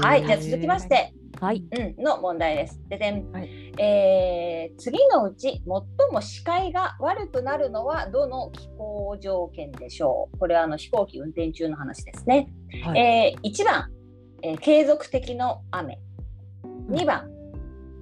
[0.00, 2.80] はい、じゃあ続きまして、はい、うん、の問題です。
[2.88, 12.48] ででん、はいえー次のうち最も視界が悪くなるのはどの気候条件でしょうこれはあの飛行機運転中の話ですね。
[12.84, 13.90] はいえー1番、
[14.42, 15.98] えー継続的の雨。
[16.88, 17.28] 2番、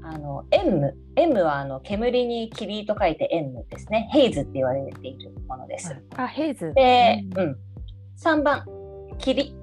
[0.03, 0.93] あの煙霧。
[1.17, 4.11] 煙はあの煙に霧と書いて煙ですね。
[4.13, 5.97] ヘイズって言われているものです。
[6.15, 6.75] あ、ヘイズ。
[6.75, 7.57] で、うんうん、
[8.23, 8.67] 3番、
[9.17, 9.60] 霧。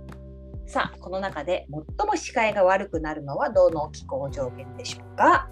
[0.67, 1.65] さあ、この中で
[1.97, 5.49] 最も視界が悪くなるのはどの気候条件でしょうか？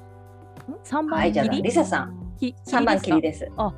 [0.84, 2.36] 三番はいじゃリサさん。
[2.38, 3.48] き3番霧でです。
[3.56, 3.74] あ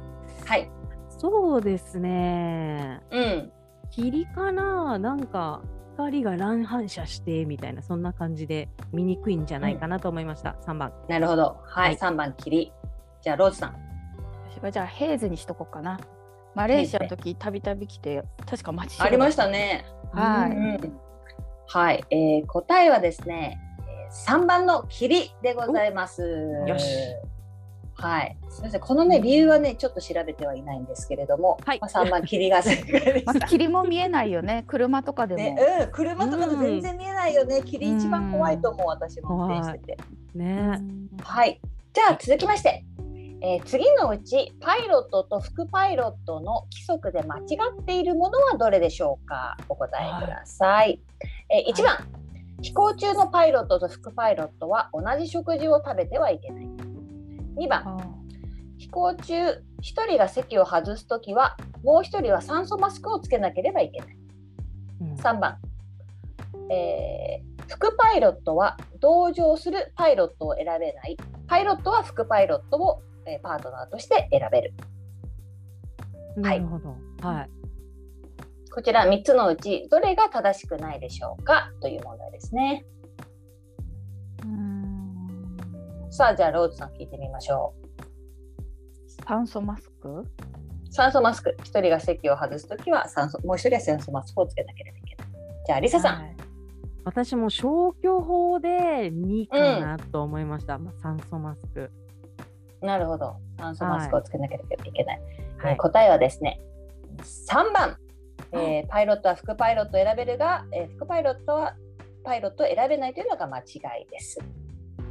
[0.46, 0.72] はい。
[1.10, 3.02] そうですね。
[3.12, 3.52] うん。
[3.92, 4.98] 霧かな？
[4.98, 5.62] なんか
[5.96, 10.56] 光が乱反射してみたいなそんな感じで見にくいんじゃないかなと思いました。
[10.62, 10.92] 三番。
[11.08, 11.60] なるほど。
[11.66, 11.90] はい。
[11.90, 12.74] はい3番霧。
[13.22, 13.76] じゃあ、ローズさん。
[14.50, 16.00] 私はじゃあヘイズにしとこうかな。
[16.56, 19.48] マレーシアの時たびたび来て、確か街ありました。
[19.48, 19.86] ね。
[20.14, 20.52] はい。
[20.52, 21.00] うん。
[21.68, 22.04] はい。
[22.10, 26.24] えー答えはですね、えー3番の霧でございます。
[26.68, 26.86] よし。
[28.00, 28.38] はい。
[28.50, 28.82] すみません。
[28.82, 33.40] このね、理由はね、ちょっと調べてはいないんですけれども、はいまあ、3番霧が正解で まあ。
[33.48, 34.64] 霧も見えないよね。
[34.68, 35.40] 車とかでも。
[35.42, 37.64] ね、うん、車とかで全然見えないよね。
[37.64, 39.98] 霧一番怖いと思う、私も運転してて。
[40.36, 40.80] ね
[41.24, 41.60] はい。
[41.92, 42.86] じゃあ続きまして、
[43.42, 47.42] えー次のうちパイロットと副パイロットの規則で間違
[47.80, 49.58] っているものはどれでしょうか？
[49.70, 51.02] お答えください。
[51.50, 51.98] えー1番、
[52.62, 56.66] 飛行中のパイロットと副パイロットは同じ食事を食べてはいけない。
[57.58, 57.98] 2番、あ
[58.80, 59.62] 飛行中1
[60.08, 64.18] 人が席を外すときはもう1人は酸素マスクをつけなければいけない。
[65.02, 65.14] うん。
[65.14, 65.58] 3番、
[66.72, 71.18] えー副パイロットは同乗するパイロットを選べない。
[71.48, 74.74] パイロットは副パイロットを、えーパートナーとは選べる。
[76.38, 76.96] なるほど。
[77.22, 77.50] はい。
[78.72, 81.72] こちら3つのうちどれが正しくないでしょうか？
[81.82, 82.86] という問題ですね。
[84.42, 86.12] ーうん。
[86.12, 87.74] さあじゃあローズさん聞いてみましょ
[89.28, 90.10] 酸素マスク？
[90.10, 90.24] う
[90.92, 91.56] 酸素マスク。
[91.60, 95.28] 1人が席を外すときは酸素もう1人は酸素マスクをつけなければいけない。
[95.66, 96.36] じゃあリサさん、はい。
[97.04, 98.70] 私も消去法で
[99.12, 100.78] 2かなと思いました。
[100.78, 101.90] まあ、酸素マスク。
[102.82, 103.36] なるほど。
[103.58, 105.22] 酸素マスクをつけなければいけない、
[105.60, 105.78] えーはい。
[105.78, 106.60] 答えはですね
[107.50, 107.98] 3番、
[108.52, 111.76] えーパイロットは副パイロットを選べるが、えー副パイロットは
[112.24, 113.64] パイロットを選べないというのが間違
[114.02, 114.40] いです。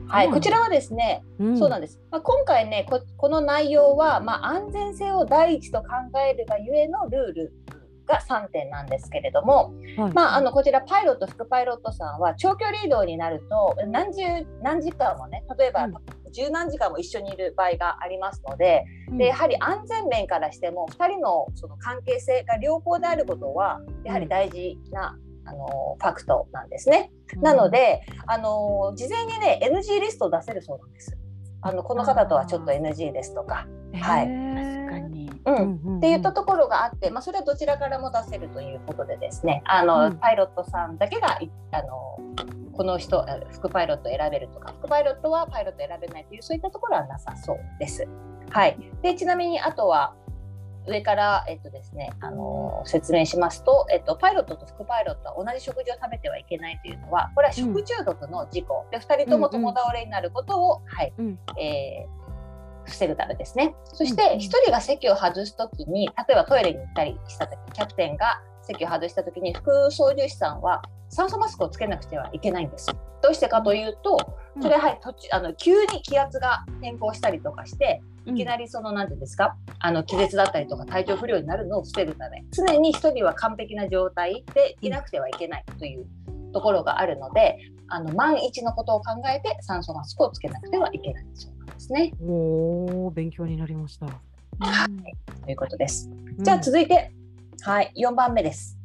[0.08, 1.58] はい、こちらはですね、うん。
[1.58, 2.00] そうなんです。
[2.10, 5.88] まあ、今回ねこ、この内容は、まあ、安全性を第一と考
[6.20, 7.52] えるがゆえのルール
[8.06, 10.12] が3点なんですけれども、はい。
[10.12, 14.22] まあ、あのこちらパイロット副パイロットさんは長距離移動になると何十
[14.62, 15.94] 何時間もね例えばうん。
[16.32, 19.18] 十何時間も一緒にいる場合がありますのでうん。
[19.18, 27.10] でやはり安全面からしても2人のその関係性が良好であることはやはり大事な、あのファクトなんですね。
[27.36, 31.16] なの、で、あの事前にね NG リストを出せるそうなんです。
[31.62, 34.75] あのこの方とはちょっと NG ですとか、はい。
[35.46, 35.54] うん。
[35.54, 39.62] うんうんって言ったところがあって、まあ、それはどちらからも出せるということでですね。
[39.64, 40.16] あの、うん。
[40.18, 42.18] パイロットさんだけがいあの
[42.76, 48.06] この人あ副パイロットを選べるとか副パイロットはパイロットを選べないというそういったところはなさそうです。
[48.50, 50.14] はい、でちなみにあとは
[50.86, 61.12] 上から、えっとですね、あの説明しますと、えっと、パイロットと副パイロットは同じ食事を食べてはいけないというのはこれは食中毒の事故、で2人とも共倒れになることを、はい。
[61.18, 61.38] うん。
[61.58, 62.25] えー
[62.86, 63.74] 防ぐためですね。
[63.84, 72.86] そしうんて1人が席を外すときに例えばトイレに行ったりしたときキャプテンが席を外したときに副操縦士さんは酸素マスクをつけなくてはいけないんです。
[73.22, 74.18] どうしてかというと
[74.56, 74.62] うん。
[74.62, 79.56] それははい途中あの急に気圧が変更したりとかしていきなり、りその何ていうんですか？
[79.78, 82.44] あの気絶だったりとか体調不良になるのを防ぐため。
[82.50, 86.06] 常に1人は完璧な状態でいなくてはいけないという
[86.52, 92.12] ところがあるのであの万一のことを考えて酸素マスクをつけなくてはいけないそうなんですね。
[92.20, 94.06] おお勉強になりました。
[94.06, 94.12] は
[94.86, 96.10] いということです。
[96.10, 97.12] うんじゃあ続いて、
[97.62, 98.78] はい、4番目です。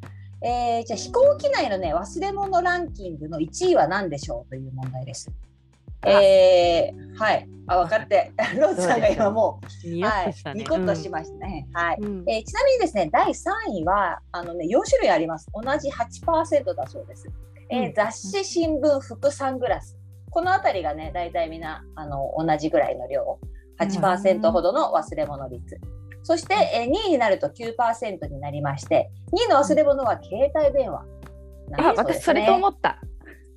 [0.43, 5.31] えーじゃあ飛行機内のね忘れ物ランキングの1位は何でしょうという問題です。
[6.03, 10.33] えーはい、あ分かって、 ローズさんが今もニう、はい。
[10.55, 11.67] ニコッとしましたね。
[11.73, 11.97] はい。
[12.01, 15.47] うんえーちなみにですね、第3位はあのね4種類あります。
[15.53, 17.27] 同じ8%だそうです。
[17.71, 17.93] えーうん。
[17.93, 19.97] 雑誌、新聞、服、サングラス。
[20.29, 23.39] このあたりがね、大体みんなあの同じぐらいの量、
[23.79, 25.79] 8%ほどの忘れ物率。
[26.23, 31.03] そして、えー2位になると9%になりまして、2位の忘れ物は携帯電話。
[31.77, 32.99] あ、私それと思っった。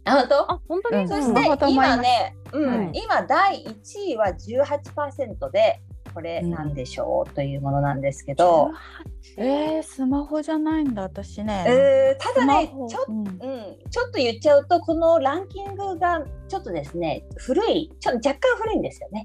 [0.05, 0.53] あ、本当？
[0.53, 2.69] あ本当に、うんそして今ね、うん。
[2.69, 5.81] はい今第1位は18%で、
[6.15, 8.71] これなんでしょう、というものなんですけど、
[9.37, 11.65] えー、スマホじゃないんだ私ね。
[11.67, 13.37] えーただねちょっとうんうん、
[13.91, 19.25] ちょっと言っちゃうとこのランキングがちょっとですね古いちょっと若干古いんですよね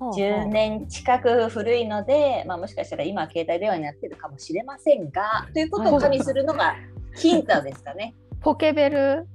[0.00, 6.74] 10年近く古いので、まあ、もしかしたら今は携帯電話になってるかもしれませんがということを加味するのが
[7.16, 8.14] ヒントですかね。
[8.40, 9.26] ポケベル？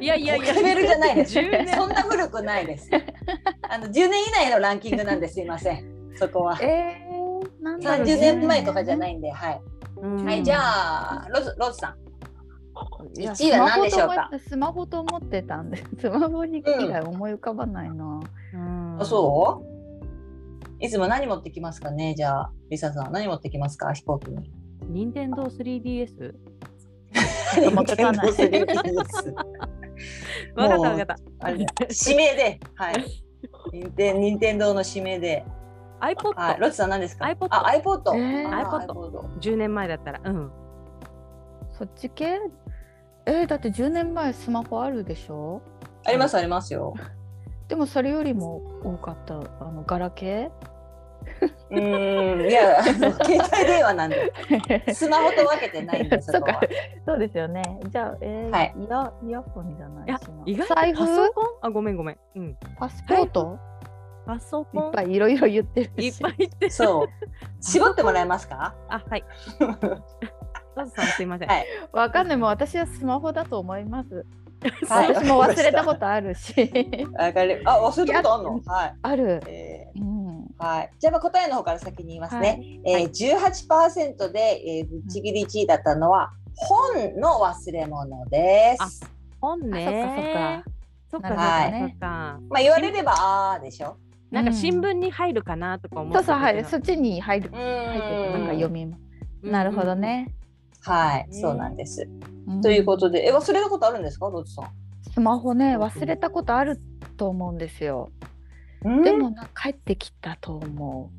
[0.00, 1.38] いやいやいや、レベルじゃないです。
[1.38, 2.90] 10年そんな古くないです。
[3.62, 5.99] あの10年以内のランキングなんですいません。
[6.16, 6.58] そこは。
[6.62, 9.60] えー、なんだろう30年前とかじゃないんで、はい。
[9.96, 11.96] うんはい、じゃあロズロズさん。
[13.20, 14.30] いや1位は何でしょうか？
[14.48, 18.20] スマホと思ってスマホと思ってたんで、 スマホに以外思い浮かばないな。
[18.54, 19.62] うんあそ
[20.80, 20.84] う？
[20.84, 22.14] いつも何持ってきますかね？
[22.14, 23.92] じゃあリサさん何持ってきますか？
[23.92, 24.50] 飛行機に。
[24.88, 26.34] 任天堂 3DS?
[27.74, 29.34] 持ってかない 3DS
[30.54, 31.16] わかったわかった。
[31.42, 33.04] 指名で、はい。
[33.72, 35.44] 任天任天堂の指名で、
[36.00, 36.60] iPod、はい。
[36.60, 38.14] ロッチさん何ですか？iPod あ、iPod。
[38.16, 40.20] えーあ iPod 10年前だったら。
[40.24, 40.50] うん。
[41.78, 42.38] そっち系？
[43.26, 45.60] えー、だって10年前スマホあるでしょ？
[46.06, 46.94] ありますありますよ。
[47.68, 49.38] でもそれよりも多かったあ
[49.70, 50.50] のガラケ
[51.70, 56.74] うーん、いや、あ の携帯電話なんで、ースマホと分けてないんで、 そこはそっか。
[57.06, 57.62] そうですよね。
[57.90, 60.08] じゃあ、えーはいイヤイヤホンじゃない？
[60.08, 60.98] いやしな意外と財布？
[60.98, 61.44] パソコン？
[61.60, 62.18] あ、ごめんごめん。
[62.36, 62.56] うん。
[62.78, 63.58] パスポート、
[64.26, 66.06] パソいコンっぱいいろいろ言ってるし。
[66.06, 66.70] いっぱい言ってる。
[66.70, 67.08] そう。
[67.62, 68.74] 絞ってもらえますか？
[68.88, 69.24] あ、はい。
[70.76, 71.48] ロズさんすいません。
[71.48, 72.36] はいわかんない。
[72.36, 74.24] もう私はスマホだと思います。
[74.88, 76.54] はい私も忘れたことあるし。
[77.18, 77.62] わかる。
[77.64, 78.60] あ、忘れたことあんの？
[78.66, 78.94] はい。
[79.02, 79.42] ある。
[79.46, 80.44] えうん。
[80.58, 80.90] ーはい。
[80.98, 82.60] じゃあまあ答えの方から先に言いますね。
[82.84, 89.00] えー、18%で、えー、ぶっちぎり1位だったのは、本の忘れ物です。
[89.40, 90.62] 本ね。
[91.10, 91.32] そっかそっか。
[91.32, 92.38] そっかはいそっか。
[92.50, 93.96] まあ言われればあーでしょ。
[94.30, 96.52] なんか新聞に入るかなとか思ってそうそう、はい。
[96.52, 97.56] たけどそっちに入るう。
[97.56, 99.00] 入ってて、なんか読みます。
[99.42, 99.94] うんなるほど。
[99.94, 100.34] ね。
[100.82, 102.06] はい、ねそうなんです。
[102.48, 104.62] んということで、え、忘れたことあるんですか、ロッチさ
[105.12, 106.78] スマホね、忘れたことある
[107.16, 108.10] と思うんですよ。
[108.86, 109.02] ん？
[109.02, 111.10] でもな、帰ってきたと思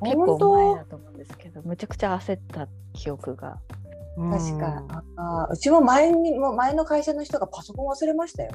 [0.00, 0.04] う。
[0.04, 3.58] 結構本当前だと思うんですけど、むちゃくちゃ焦った記憶が。
[4.16, 4.84] うん確か、
[5.16, 8.50] ああうちも前にも前の会社の人がパソコン忘れましたよ。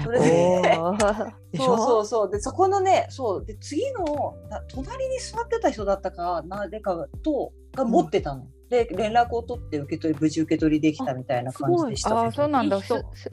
[0.00, 2.30] そそうそうそう。
[2.30, 3.44] でそこのねそう。
[3.44, 8.46] で次のだ隣に座ってた人だったかなでかとが持ってたの。
[8.70, 12.16] で連絡を取って受け取り無事受け取りできたみたいな感じでした。
[12.16, 12.76] ああそうなんだ。
[12.78, 13.30] いい人す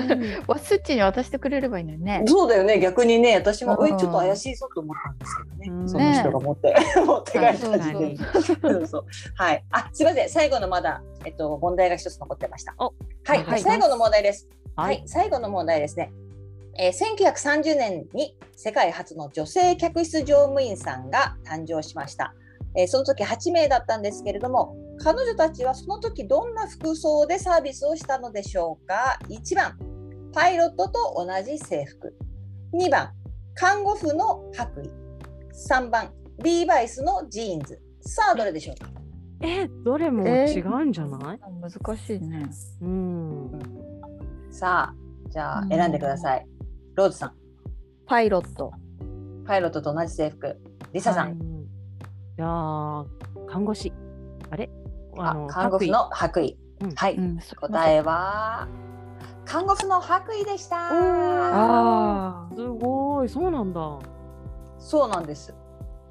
[0.47, 2.23] わスッチに渡してくれればいいのにね。
[2.27, 3.87] そうだよね逆にね私もうん。
[3.87, 5.89] えちょっと怪しいぞと思ったんですけどね、うん。
[5.89, 9.05] その人が持って、 持って帰った時点でそうそう
[9.35, 9.65] はい。
[9.71, 10.29] あすいません。
[10.29, 12.75] 最後のまだえっと問題が一つ残ってました。
[12.77, 12.93] お。
[13.23, 14.49] はい、はい最後の問題です。
[14.75, 16.11] ははいい、最後の問題ですね。
[16.81, 22.33] えー、1930年に世界初の女性客室乗務員さんが誕生しました。
[22.75, 29.77] えーその時8名だったんですけれども、彼女たちはその時どんな服装でサービスをしたのでしょうか ?1 番、
[30.33, 32.15] パイロットと同じ制服。
[32.73, 33.11] 2番、
[33.55, 34.91] 看護婦の白衣。
[35.69, 36.13] 3番、
[36.43, 37.81] リーバイスのジーンズ。
[38.01, 38.89] さあ、どれでしょうか？
[39.41, 42.45] えどれもえー違うんじゃない、難しいね。
[42.81, 43.59] うん
[44.51, 46.45] さあ、じゃあうん選んでください。
[46.99, 47.33] ローズさん、
[48.05, 48.73] パイロット。
[49.45, 50.59] パイロットと同じ制服。
[50.91, 51.65] リサさん、うん
[52.35, 53.05] じゃあ
[53.47, 53.93] 看護師。
[54.49, 54.69] あれ？
[55.17, 56.57] あ看護婦の白衣。
[56.81, 56.91] うん。
[56.95, 58.67] はい、うん、答えは
[59.45, 60.75] 看護婦の白衣でした。
[60.75, 62.53] ああ。
[62.53, 63.29] すごい。
[63.29, 63.99] そうなんだ。
[64.77, 65.55] そうなんです。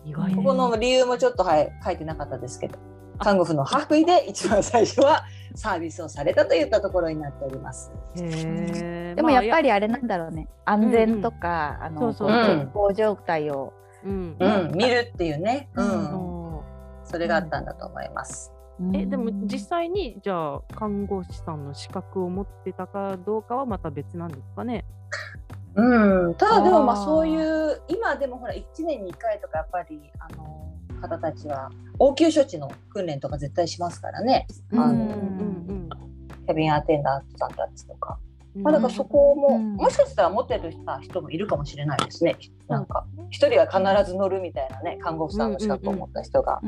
[0.06, 0.36] 意外ね。
[0.36, 2.78] ここの理由もちょっとはい書いてなかったですけど、
[3.18, 7.92] 看護婦の白衣で一番最初はサービスをされたといったところになっております。
[8.16, 9.14] へー。
[9.14, 10.48] でもやっぱり、りあれなんだろうね。
[10.64, 12.28] 安全とか、あの、そうそう。
[12.28, 13.72] こ健康状態を。
[14.04, 14.36] うん。
[14.38, 15.88] うん、見るっていうね、う、うん。
[15.88, 18.52] そそれがあったんだと思います。
[18.80, 24.84] うえでもうん実際にじゃあ看護師さんの資格を持ってたかどうかはまた別なんですかね？
[25.74, 34.46] うん、ただでもまあそういう今でもほら1年に1回とかやっぱりあの方たちは応急処置の訓練とか絶対しますからね。
[34.72, 34.80] うん。
[34.80, 35.88] あのうん
[36.46, 38.18] キャビンアテンダントさんたちとか。
[38.56, 38.62] うん。
[38.62, 39.74] まあ、だからそこも、うん。
[39.74, 40.72] もしかしたら持ってる
[41.02, 42.36] 人もいるかもしれないですね。
[42.68, 46.60] なんか一人は必ず乗るみたいなね看護婦さんの資格を持った人が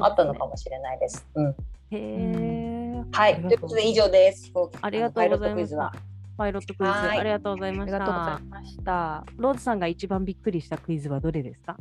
[0.00, 1.26] あったのかもしれないです。
[1.34, 1.54] うん、へ
[1.92, 3.40] えはい。
[3.42, 4.52] ということで以上です。
[4.82, 5.56] ありがとうございました。
[5.56, 5.92] パイロットクイズは。
[6.36, 6.92] パイロットクイズ。
[6.92, 7.18] はい。
[7.18, 9.24] ありがとうございましありがとうござたいました。
[9.36, 11.76] ローズさんが一番びっくりしたクイズはどれですか？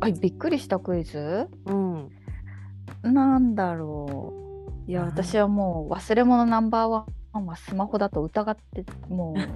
[0.00, 1.48] あ、びっくりしたクイズ？
[1.66, 2.10] うん
[3.02, 4.32] なんだろ
[4.86, 4.90] う。
[4.90, 5.08] いや、うん？
[5.08, 7.06] 私はもう忘れ物ナンバーワ
[7.40, 9.40] ンはスマホだと疑って、もう。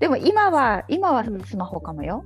[0.00, 2.24] でも今は、今はスマホかもよ。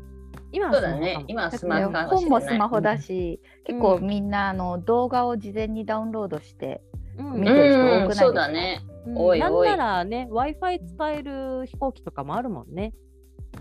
[0.52, 1.22] 今はそうだスマホかも。
[1.22, 2.08] ね今はスマホかも。
[2.08, 6.82] 本もスマホだし、結構うんみんなあの動画を事前にダウンロードして、
[7.18, 8.24] うん見てる人多くないですか？
[8.26, 8.80] そうだね。
[9.06, 12.92] うんなんならね w i f i 使える飛行機とかもあるもんね。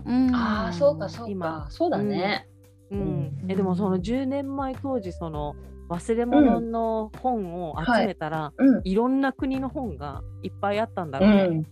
[0.04, 2.48] うんああそうかそう今かそうだね。
[2.90, 5.54] うんうんえでもその10年前当時その
[5.88, 11.44] 忘れ物の本を集めたら、うんい、ろんな国の本がいっぱいあったんだうろうね。
[11.58, 11.66] ん。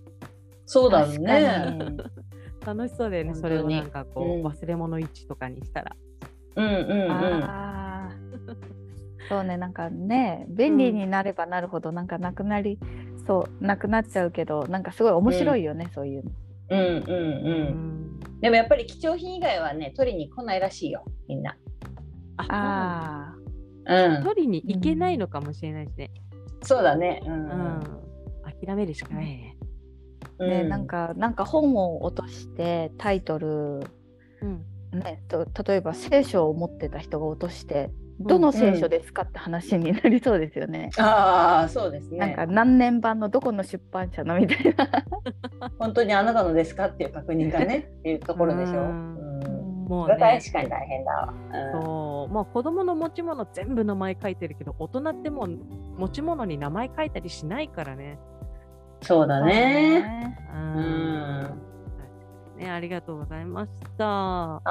[0.66, 1.96] そうだね。
[2.64, 5.96] 楽しそうだよねそれをなんかこう、うん忘れ物1とかにしたら。
[6.56, 7.10] うんうんうん。
[7.10, 8.56] あー
[9.28, 12.78] そうねなんかね便利になればなるほどなんかなくなり
[13.26, 16.30] そうなくなっちゃうけどなんかすごい面白いよね、そういうの。
[16.70, 17.04] うんうんう。
[17.06, 17.16] う
[17.74, 18.09] ん
[18.40, 21.56] でもやっぱり貴重品以外はね取りに来ないらしいよみんな。
[22.48, 23.40] ああ
[23.86, 24.24] うん。
[24.24, 26.10] 取りに行けないのかもしれないですね。
[26.62, 27.22] そうだね。
[27.24, 27.80] ううんん。
[28.64, 29.56] 諦めるしかないね。
[30.38, 33.80] あ、ねなんかなんか本を落としてタイトル
[34.42, 34.64] うん。
[34.98, 37.90] ねと例えば聖書を持ってた人が落として
[38.20, 40.90] どの聖書ですかって話になりそうですよね。
[40.98, 42.18] ああそうですね。
[42.18, 44.86] なんか何年版のどこの出版社のみたいな。
[45.78, 48.80] 本当にあなたのですかっていう確認がね っていうところでしょ。
[48.80, 49.84] ううんん。
[49.88, 50.16] もうね。
[50.18, 51.34] 確かに大変だわ。
[51.74, 55.58] うんそうまあ子供の持ち物全部名前書いてるけど大人ってもう
[55.96, 58.18] 持ち物に名前書いたりしないからね。
[59.02, 60.36] そうだね。
[60.54, 61.69] ううん
[62.60, 64.06] ね、ありがとうございました。
[64.06, 64.62] は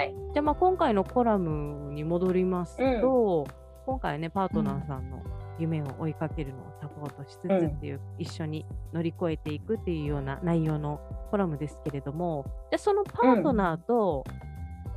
[0.00, 0.14] ーい。
[0.32, 3.46] じゃあまあ今回のコラムに戻りますと、
[3.84, 5.22] 今回ねパートナーさんの
[5.58, 8.64] 夢を追いかけるのをサポートしつつうんっていう、一緒に
[8.94, 14.24] 乗り越えていくっていうような内容のコラムですけれどもじゃあそのパートナーと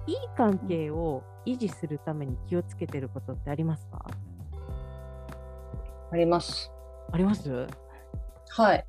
[0.08, 4.06] いい関係を維持するために気をつけてることってありますか？
[6.12, 6.72] あります。
[7.12, 7.68] あります？
[8.50, 8.86] はい。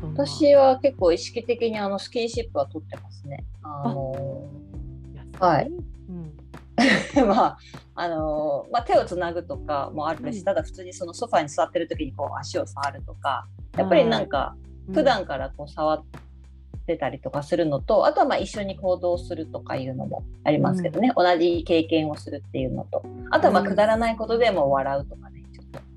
[0.00, 3.44] 私は結構意識的にあのスキンシップは取ってますね。
[3.62, 4.48] あの
[5.38, 5.70] はい。
[6.08, 6.32] うん。
[7.28, 7.58] まあ
[7.94, 10.44] あのまあ、手をつなぐとかもあるし、うん。
[10.44, 14.56] ただ普通にそのソファに座ってる時にこう足を触るとかやっぱりなんか
[14.92, 16.04] 普段からこう触っ
[16.86, 23.02] てたりとかするのと、あとはまあ一緒に行動するとかいうのもありますけどね、同じ経験をするっていうのと。
[23.30, 23.68] あとはまあうん。
[23.68, 25.41] くだらないことでも笑うとかね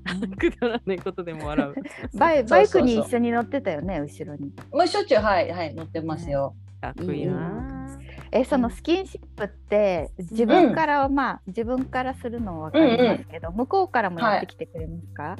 [0.38, 1.74] くだらないことでも笑う。
[2.18, 4.52] バイバイクに一緒に乗ってたよね後ろに。
[4.72, 6.54] もうしょっちゅうはいはい乗ってますよ。
[6.80, 7.98] かっこいいな。
[8.32, 15.36] えそのスキンシップって自分からは、まあ自分からするのは分かりますけど、向こうからもやってきてくれますか、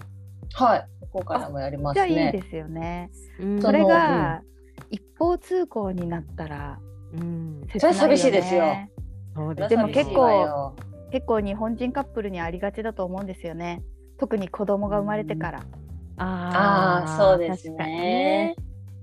[0.55, 0.87] はい。
[1.03, 2.33] 向こうからもやりますじゃあいいね。
[2.33, 3.11] ですよね。
[3.41, 4.43] うんそれが
[4.91, 6.79] 一方通行になったら
[7.15, 8.91] うんそれは寂しいですよね
[9.35, 10.75] そうですでも結構
[11.11, 13.83] 結構日本人カップルにありがちだと思うんですよね。
[14.19, 15.67] 特に子供が生まれてから。
[16.19, 18.57] ああ、そうですね。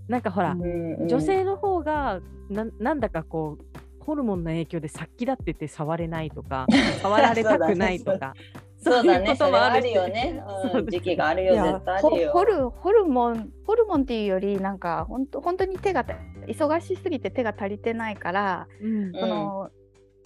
[0.08, 0.62] なんかほら、うん
[1.02, 6.68] うん女性の方がななんだかこうホルモンの影響で殺気立ってて触れないとか
[7.02, 8.34] 触られたくないとか
[8.78, 9.26] そうだね。
[9.26, 10.44] いこそれはあるともあるしよね。
[10.72, 11.56] そううん時期があるよ。
[11.56, 12.32] 絶対あホるよ。
[12.32, 16.06] ホルホルモンホルモンっていうよりなんか本当本当に手が
[16.48, 19.70] 忙しすぎて手が足りてないから、うんうんその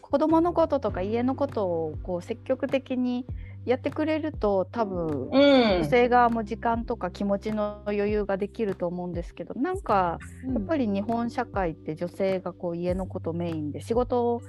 [0.09, 3.25] 子供のこととか家のことをこう積極的に
[3.67, 5.41] やってくれると多分うん
[5.79, 5.83] 女。
[5.83, 10.19] 性側も時間とか気持ちの余裕ができると思うんですけどなんか
[10.53, 14.41] やっぱり日本社会って女性がこう家のことメインで仕事を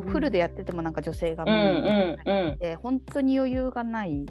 [0.00, 2.58] フルでやっててもなんか女性がうんメインうんうん。
[2.58, 4.24] で本当に余裕がない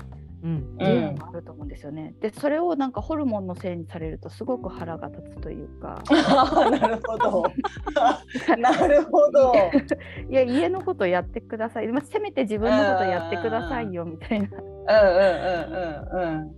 [0.46, 2.14] うんっていうのがあると思うんですよね。
[2.22, 6.04] でそれをなんかホルモンのせいにされるとすごく腹が立つというか
[6.70, 7.44] なるほど。
[8.60, 9.54] なるほど。
[10.30, 14.62] いや家のことやってください、まあ、せめて自分のことやってくださいよみたいなっうんう
[16.20, 16.56] んうんうん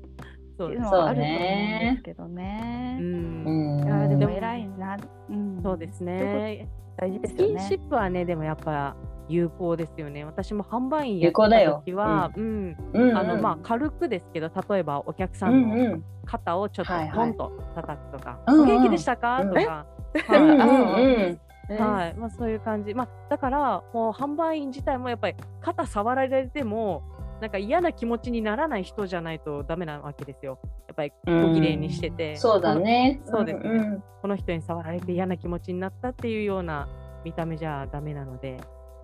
[0.57, 2.97] そうですていうのはあると思うんですけどうね。
[2.99, 3.85] んうん。
[3.85, 4.97] いやででもも偉いな、
[5.29, 6.67] うん、そうですね
[6.97, 7.79] 大事でスすよねキンシッ。
[7.87, 8.97] プはねでもやっぱ
[9.29, 10.23] 有効ですよね。
[10.25, 12.77] 私も販売員や有ってた時は、うん。
[12.93, 13.09] うん。
[13.09, 19.49] うんあのまあ軽くですけど例えばお客さうんんのうん肩をちょっとはいはいポンと叩くとか、うんうんお元気でしたか、うん。
[19.49, 19.85] とか、
[20.29, 21.03] うんうんはい。
[21.03, 21.39] うん。
[21.77, 22.13] はい。
[22.15, 27.03] まあ、そういう感じ、まあ、だからもう販売員自体もやっぱり肩触られても
[27.41, 30.59] なんか嫌な気持ちにならない人じゃないとダメなわけですよ。
[30.87, 33.21] やっぱり小綺麗にしてて、そうだね。
[33.25, 33.59] そうです。
[33.67, 34.03] ねん。
[34.21, 36.87] この人に触られて嫌な気持ちになったっていうような
[37.23, 38.57] 見た目じゃダメなので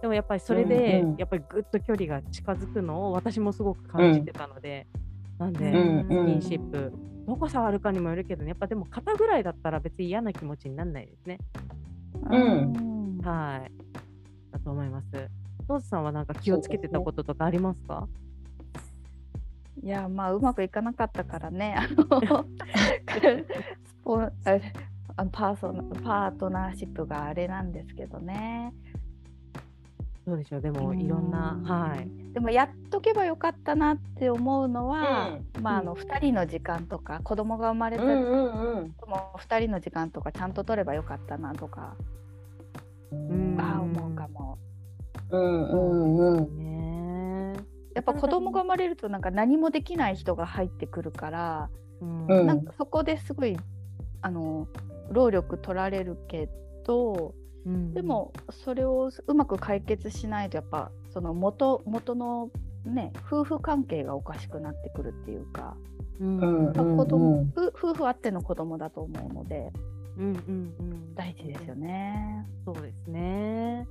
[0.03, 1.17] でもやっぱりそれでうんうん。
[1.17, 4.85] やっぱりぐっと距離が近づくのを私もすごく感じてたので、
[5.39, 6.91] なんで、うんスキンシップ
[7.25, 11.37] どこ触るかにもよるけどねやっぱでも肩ぐらいだったら別に嫌な気持ちにならないですね。
[12.29, 13.17] うん。
[13.23, 13.71] はい。
[14.51, 15.09] だと思います。
[15.69, 18.05] トーズさんはなんか気をつけてたこととかありますか？
[19.81, 21.75] いやまあうまくいかなかったからね。
[21.77, 22.45] あの
[23.85, 24.29] スポあ
[25.15, 28.73] あのパーソナパートナーシップがあれなんですけどね。
[30.25, 32.09] どうでしょうでもいろんなうんはい。
[32.33, 38.95] でもやっとけばよかったなって思うのは、まああうの2人の時間とか子供が生まれたうん時うんうん。
[39.07, 41.95] も2人の時間とかちゃんと取ればよかったなとか、
[43.11, 43.57] うん。
[43.59, 44.57] ああ思うかも。
[45.29, 46.57] うんうんうん。
[46.57, 47.53] ね。
[47.93, 51.69] やっぱ子供が生まれるとなんか何もできない人が入ってくるから、
[52.01, 52.27] うん。
[52.27, 52.47] うん。
[52.47, 53.57] なんかそこですごい
[54.21, 54.67] あの
[55.11, 56.49] 労力取られるけ
[56.85, 57.35] ど、
[57.65, 57.93] うん。
[57.93, 62.49] でもそれをうまく解決しないとやっぱその元元の
[62.85, 65.75] ね夫婦関係がおかしくなってくるっていうか、
[66.19, 66.37] うん。
[66.37, 69.71] うんまあ子供夫夫婦あっての子供だと思うので
[70.17, 72.45] うんうんうん大事ですよね。
[72.65, 73.87] そうですね。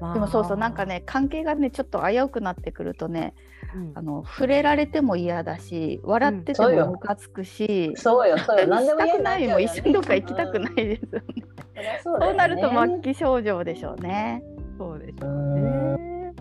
[0.00, 3.34] まあでもそうそうなんか、ね関係がねちょっと危うくなってくるとね
[3.74, 8.66] うんあの触れられても嫌だし笑っててそうよもムカつくし、そうよそうよ。
[8.66, 11.44] 何でもしたく嫌にないも一緒にどっか行きたくないですよね。
[11.74, 14.42] そりゃそうねそうなると末期症状でしょうね。
[14.78, 16.32] そうでしょううんね。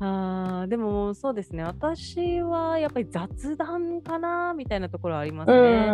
[0.00, 5.88] あーでもそうですね私はやっぱり雑談かなみたいなところはありますうね。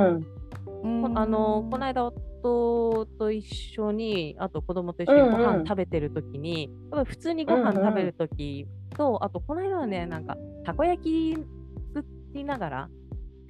[1.15, 2.11] あのこの間
[2.43, 5.63] 夫と一緒にあと子供と一緒にごうんうん。
[5.63, 8.67] 飯食べてる時に、やっぱり普通にご飯食べる時
[8.97, 11.35] と、あとこの間はねなんかたこ焼き
[11.95, 12.89] 作りながら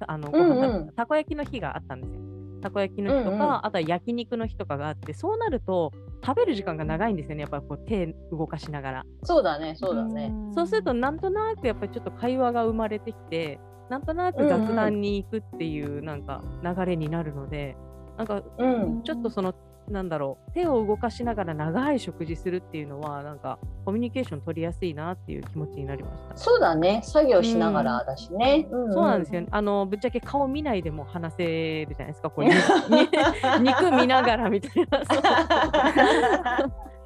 [0.07, 2.21] あのご飯食べうんうんたこ焼きの日があったんですよ。
[2.61, 3.51] たこ焼きの日とか、うんうん。
[3.65, 5.91] あとは焼肉の日とかがあってそうなると
[6.23, 7.41] 食べる時間が長いんですよね。
[7.41, 9.05] やっぱりこう手動かしながら。
[9.23, 10.31] そうだねそうだね。
[10.53, 17.75] そうするとなんとなくやっぱりちょっと会話が生まれてきてなんとなく雑談に行くっていうなんか流れになるので、
[18.17, 19.53] なんかうんちょっとその
[19.89, 26.37] なんだろう手を動かしながら長い食事するっていうのはなんかコミュニケーション取りやすいなっていう気持ちになりました。
[26.37, 28.67] そうだね作業しながらだしね。
[28.69, 29.47] そうなんですよ、ね。
[29.51, 32.29] あのぶっちゃけ顔見ないでも話せるじゃないですか。
[32.29, 32.51] こうに
[33.61, 35.01] 肉見ながらみたいな。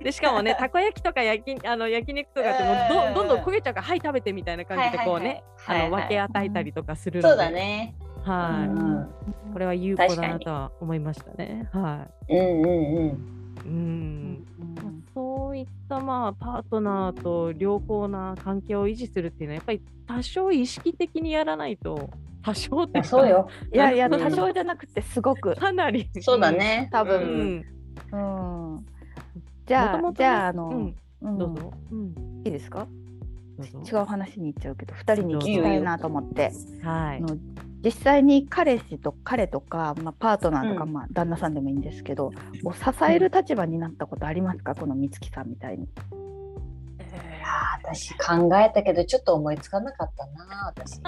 [0.04, 7.96] でしかもねたこ焼きとか焼きあの焼肉とかってもうどどんどん焦げちゃうからはい食べてみたいな感じでこうねはいはいはいあの分け与えたりとかするので、そうだね。
[8.26, 9.16] はい、うん
[9.54, 11.70] これは有効だなとは思いましたね。
[11.72, 13.08] はうんうんうん。
[13.08, 13.68] い。
[13.68, 14.46] うん。
[14.84, 22.10] まあそういったまあパートナーと良好な関係を維持するっていうのはやっぱり多少意識的にやらないと
[22.44, 23.48] 多少ってそうよ。
[23.74, 26.90] いやいやうん多少じゃなくてすごくかなりそうだね。
[26.92, 27.66] 多う分ん、
[28.12, 28.18] う
[28.80, 28.86] ん
[29.66, 31.74] じゃあ、じゃあ、あの、うんうんどうぞ。
[31.92, 32.14] うん。
[32.46, 32.88] いいですか？
[33.64, 36.52] 違う話に行っちゃうけど、二人に聞きたいなと思って。
[36.84, 37.24] はい。
[37.84, 42.32] 実際に彼氏と彼とか、まあ、パートナーとか、うんまあ、旦那さんでもいいんですけど、
[42.64, 45.84] を支える立場になったことありますか、この美月さんみたいに。
[45.84, 51.00] いやー私考えたけどちょっと思いつかなかったな私。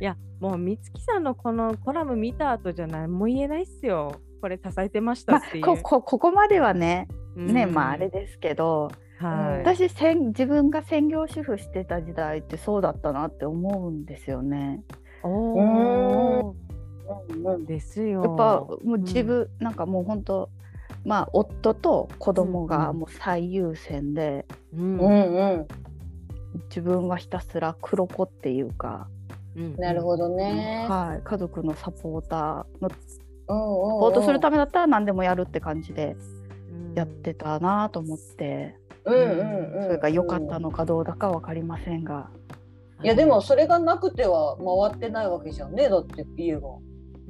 [0.00, 4.20] いや、もう美月さんのこのコラム見た後じゃ何も言えないっすよ。
[4.40, 5.64] これ支えてましたまっていう。
[5.64, 9.58] あ、ここここまではね、ねうんまああれですけど、はい。
[9.58, 14.82] 私専自分が専業主婦してた時代ってそうだったなって思うんですよね。
[15.22, 16.50] おお。
[16.52, 16.68] うん
[17.44, 18.22] うんですよ。
[18.22, 20.50] やっぱもう自分、なんかもう本当
[21.04, 24.44] まあ夫と子供がもう最優先で、
[24.74, 25.66] うん、うんうん
[26.68, 29.08] 自分はひたすら黒子っていうか、
[29.56, 30.86] うんなるほどね。
[30.88, 32.96] はい、家族のサポーターのサ
[33.48, 36.16] うんうんうんポートするためだったら何でもやるって感じで
[36.70, 38.76] うんやってたなと思って、
[39.08, 39.82] うんうんうん。
[39.84, 42.30] それが良かったのかどうだか分かりませんが、
[43.02, 46.60] いやでもそれがなくては回ってないわけじゃんねだって家が。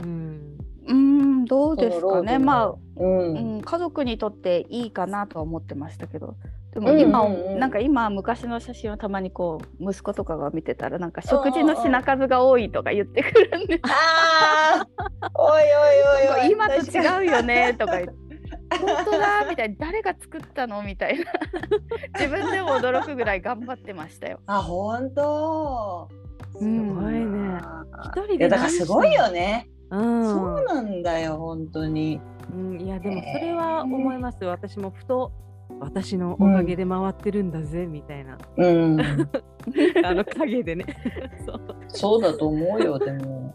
[0.03, 0.59] うん。
[0.87, 2.39] うーんどうですかね。
[2.39, 3.57] まあ、あ、うん。
[3.57, 6.37] うん、家族にとっていいかなとは思ってましたけど。
[6.73, 7.59] でも今、うんうんうん。
[7.59, 14.87] なんか今昔の写真をたまにこう息子とかが見てたらなんか食事の品数が多いとか言ってくるんで、あ
[15.21, 16.51] あおいおいおいおい。
[16.53, 18.28] 今と違うよねとか言って。
[18.71, 20.83] 本当だみたいな誰が作ったの？
[20.83, 21.25] みたいな。
[22.19, 24.41] 自分でも驚くぐらい頑張ってましたよ。
[24.47, 26.09] あ本当？
[26.53, 27.61] すごいね。
[28.05, 30.27] 一人でいやだからすごいよね、うん。
[30.27, 32.21] そうなんだよ本当に。
[32.53, 34.43] うん、いやでもそれは思います。
[34.43, 34.51] よ。
[34.51, 35.33] 私もふと
[35.81, 38.39] 私のおかげで回ってるんだぜ、みたいな。
[38.57, 39.01] うん。
[40.05, 40.85] あの影でね。
[41.47, 41.61] そう。
[41.89, 43.55] そうだと思うよでも、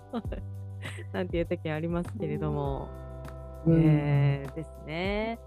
[1.12, 3.03] なんていう時ありますけれども、うん
[3.68, 5.40] えーですね。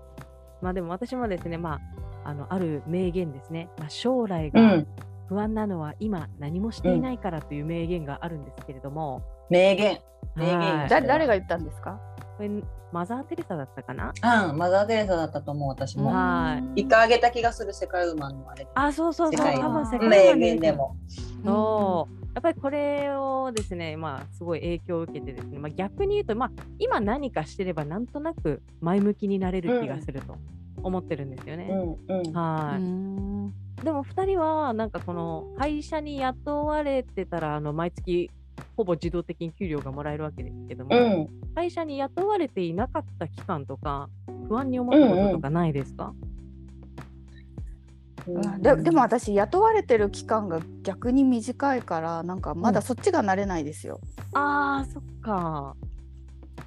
[0.63, 1.81] まあでも私もですね、ま
[2.25, 4.87] あ、あのある名言ですね、まあ、将来がうん、
[5.29, 9.99] 不安なのは今何もしていないからという名言があるんですけれども、名言。
[10.35, 12.01] 名言はい誰誰が言ったんですか？
[12.37, 12.51] これ
[12.93, 14.13] マザー・テレサだったかな？
[14.49, 14.57] うん。
[14.57, 16.83] マザー・テレサだったと思う私も、はい。
[16.83, 18.67] 一回あげた気がする世界ウーマンのあれ。
[18.75, 20.97] あ、そうそうそう、世界多分世界名観言でも。
[21.45, 30.37] そう、やっぱりこれをですね、まあ、すごい影響を受けてですね、まあ、逆に言うと、まあ、今何かしてればなんとなく前向きになれる気がすると
[30.83, 31.69] 思ってるんですよね。
[31.71, 32.33] うんうん。
[32.35, 33.55] はい、ん。
[33.83, 38.31] でも2人はなんかこの会社に雇われてたらあの毎月
[38.77, 41.29] ほぼ自動的に給料がもらえるわけですけども、うん。
[41.55, 44.11] 会社に雇われていなかった期間とか
[44.47, 46.36] 不安に思ったこととかないですか、うん
[48.61, 54.01] ででも私雇われてる期間が逆に短いからなんかまだそっちが慣れないですよ。
[54.35, 55.77] あーそっか。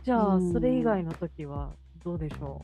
[0.04, 0.54] じゃあうん。
[0.54, 1.72] それ以外の時は
[2.04, 2.62] どうでしょ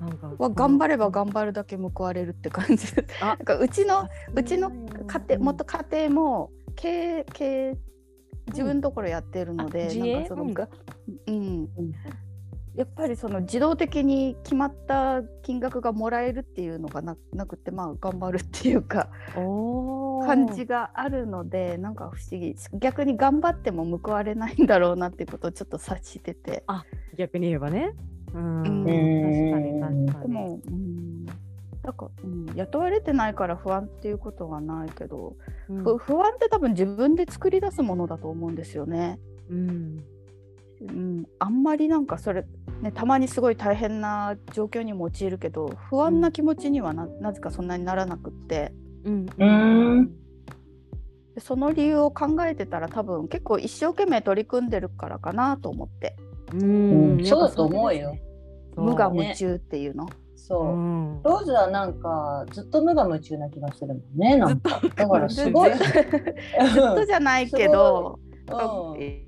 [0.00, 0.04] う？
[0.04, 2.86] なんかは頑張れば頑張るだけ報われるって感じ。
[3.20, 4.42] なんかうちのう。
[4.42, 7.78] ちの家庭元か家庭も経営経営
[8.48, 10.12] 自分のところやってるので、あ自営？
[10.14, 10.54] なんかそのうん。
[10.54, 10.68] が
[11.26, 11.68] うん
[12.76, 22.54] やっぱりその自動的に決まった金額がもらえるっていうのがななくてまあ頑張るっていうか感じがあるのでなんか不思議。
[22.74, 26.64] 逆に頑張っても報われないんだろうなっていうことをちょっと察してて。
[27.16, 27.94] 逆に言えばね。
[28.34, 28.62] うん。
[28.62, 29.80] うん。
[29.80, 30.28] 確かに確かに。
[30.28, 35.34] でも、うん、なんか、うん、雇われてないから不安っていうことはないけど、
[35.70, 35.82] うん。
[35.82, 39.18] ふ不安って多分自分で作り出すものだと思うんですよね。
[39.48, 40.04] うん
[40.80, 42.44] うん、あんまりなんかそれ、
[42.82, 48.72] ね、たまにすごい大変な状況にも陥るけど不安な気持ちにはな,、なぜかそんなにならなくって。
[49.04, 49.26] うん。
[49.38, 50.10] うん。
[51.34, 56.16] でその理由を考えてたら多分結構一生懸命取り組んでるからかなと思って。
[56.52, 57.24] うん。
[57.24, 58.16] そうだと思うよ。
[58.74, 60.08] そう無我夢中っていうの。
[60.34, 60.66] そう。
[60.66, 60.72] う。
[60.74, 64.36] んローズはなんかずっと無我夢中な気がするもんね。
[64.36, 64.80] なんか。
[64.94, 65.70] だからすごい。
[65.74, 65.90] ずっ
[66.94, 68.25] とじゃないけど、 う。
[68.25, 68.25] ん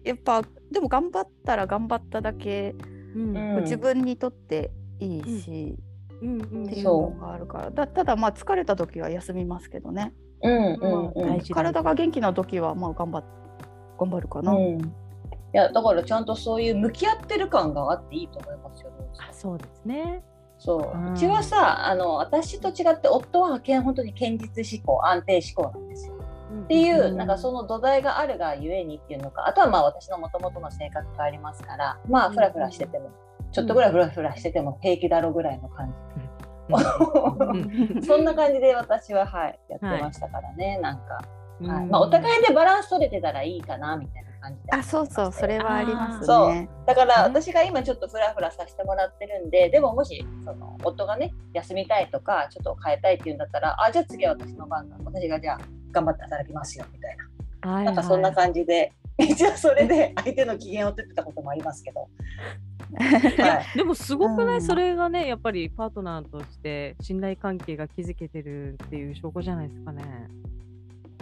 [0.05, 2.75] やっぱでも頑張ったら頑張っただけ
[3.15, 3.37] うん。
[3.37, 3.63] うん。
[3.63, 5.77] 自分にとっていいし、
[6.23, 6.41] うん。
[6.41, 6.67] うん。
[6.67, 7.71] っていうのがあるから。
[7.71, 10.13] だただまあ疲れた時は休みますけどね、
[10.43, 11.41] うんうん。
[11.53, 13.25] 体が元気な時はまあ頑張っ
[13.99, 14.53] 頑張るかな。
[14.53, 14.79] うん。
[14.81, 18.93] いやだからちゃんとそういう向き合ってる感があっていいと思いますよ。
[19.19, 20.23] あそうですね。
[20.59, 21.13] そう。
[21.13, 26.18] うちはさあの私と違って夫はけん本当に堅実思考安定思考なんですよ。
[26.65, 33.11] っていう、うんなんかその土台があるがゆえにっていうのかあとはまあ私のもともとの性格がありますからまあうんフラフラしてても、
[33.53, 35.95] ちょっとぐらいフラフラしてても平気だろうぐらいの感
[36.71, 41.21] うんじ、 そんな感じで私ははいやってましたからね、なんか、は
[41.81, 41.85] い。
[41.85, 46.55] うんまあ、お互いでバランス取れてたらいいかなみたいな感じあそうそうそれはありますそう。
[46.55, 46.69] ね。
[46.87, 54.97] だから私が今ちょっとフラフラさせてもらってるんででももしその夫がね休みたいとかちょっと変えたいっていうんだったらあじゃあ次は私の番だ。
[55.05, 55.59] 私がじゃあ
[55.93, 57.17] 頑張って働きますよみたい
[57.63, 58.93] な、はいなんかそんな感じで。
[59.19, 62.09] 一応それで相手の機嫌を取ってたこともありますけど、
[62.97, 64.63] はい、でもすごくない、うん。
[64.63, 70.05] それがねやっぱりパートナーとして信頼関係が築けてるっていう証拠じゃないですかね。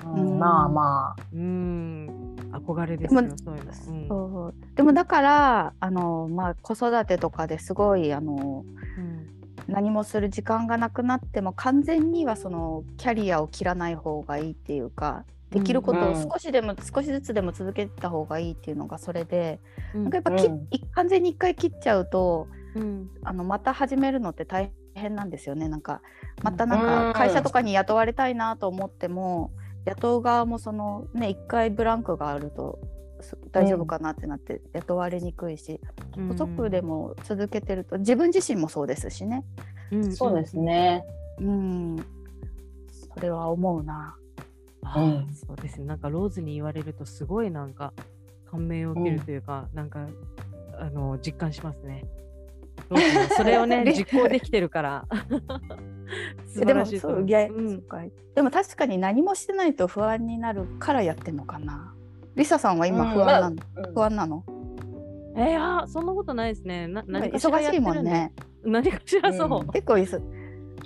[0.05, 1.23] うんまあまあ。
[1.33, 2.37] うん。
[2.53, 3.71] 憧れですよでもそういうの。
[3.71, 4.09] うん。
[4.09, 4.55] そう。
[4.77, 8.65] でもだからあの、まあ、子育てとかですごいあの
[8.99, 9.36] うん
[9.69, 19.61] 何もする時間がなくなっても完全にはそのキャリアを切らない方がいいっていうかできることをうん少しでも、少しずつでも続けた方がいいっていうのがそれで、
[19.95, 20.03] うん。
[20.05, 20.67] なんかやっぱき、うん。
[20.71, 23.11] い完全に一回切っちゃうとうん。
[23.23, 25.69] あのまた始めるのって大変なんですよね。
[25.69, 26.03] なんか
[26.43, 27.13] またなんうん。
[27.13, 29.53] か会社とかに雇われたいなと思っても、
[29.85, 32.96] 雇う側もそのね一回ブランクがあるとす
[33.53, 35.81] 大丈夫かなってなって雇われにくいし、
[36.17, 39.45] うん細くでも続けてると自分自身もそうですしね。
[39.91, 40.13] うん。
[40.13, 41.05] そうですね。
[41.39, 41.97] うん。
[43.15, 44.17] それは思うな。
[44.97, 45.29] うん。
[45.35, 45.87] そうですね。
[45.87, 47.93] なんかローズに言われるとすごいなんか
[48.51, 50.07] 感銘を受けるというか、なんか
[50.79, 52.05] あの実感しますね。
[53.37, 55.05] それをねで 実行できてるから。
[56.47, 57.71] 素晴でもらしいと思そういや、うん。
[57.71, 58.03] そっか。
[58.35, 61.95] でも確かに何もしてないと不安になるからやってんのかな。
[62.37, 63.95] リサさんは今不安なの、うん。
[63.95, 64.45] 不安なの？
[65.37, 66.87] えー、あーそんなことないですね。
[66.87, 68.33] な何かしら忙しいもんね。
[68.65, 69.61] 何かしらそう。
[69.61, 69.69] うん。
[69.69, 70.07] 結構い。
[70.07, 70.21] す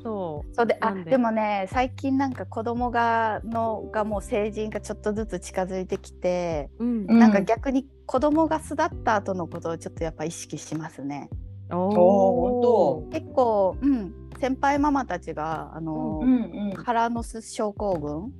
[0.02, 0.54] そう。
[0.54, 1.04] そうであで。
[1.04, 7.06] でもね最近なんか子供がのがもう成人がちょっとずつ近づいてきて、うん。
[7.08, 7.32] うんなん。
[7.32, 11.28] か逆に子供が巣立った後のことをちょっとやっぱ意識しますね。
[11.70, 13.12] おー。
[13.12, 16.82] 結構、うん、先輩ママたちがあの、うんうん。
[16.84, 18.32] 腹の巣症候群？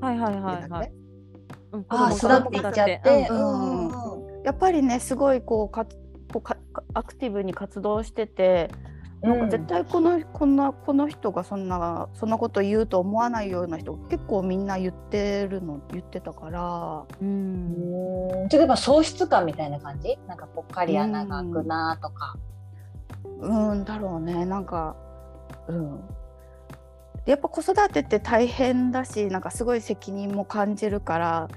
[0.00, 0.92] はいはいはいはい。
[1.72, 3.28] うんあ育っていっちゃって。
[3.30, 4.42] ううんんうん。
[4.44, 5.84] やっぱりねすごいこうか
[6.32, 6.56] こうか
[6.94, 8.70] アクティブに活動してて
[9.20, 17.04] なんか絶対この,、こんなこの人がそんなそんなこと言うと思わないような人結構みんな言ってるの言ってたから。
[17.20, 17.74] うん。
[18.42, 18.48] うん。
[18.48, 20.16] ちょっとやっぱ喪失感みたいな感じ？
[20.28, 22.36] なんかぽっかり穴が開くなとか。
[23.40, 24.46] うんだろうね。
[24.46, 24.96] なんか
[25.66, 26.00] うん。
[27.28, 31.48] でやっぱ子育てって大変だしなんかすごい責任も感じるから、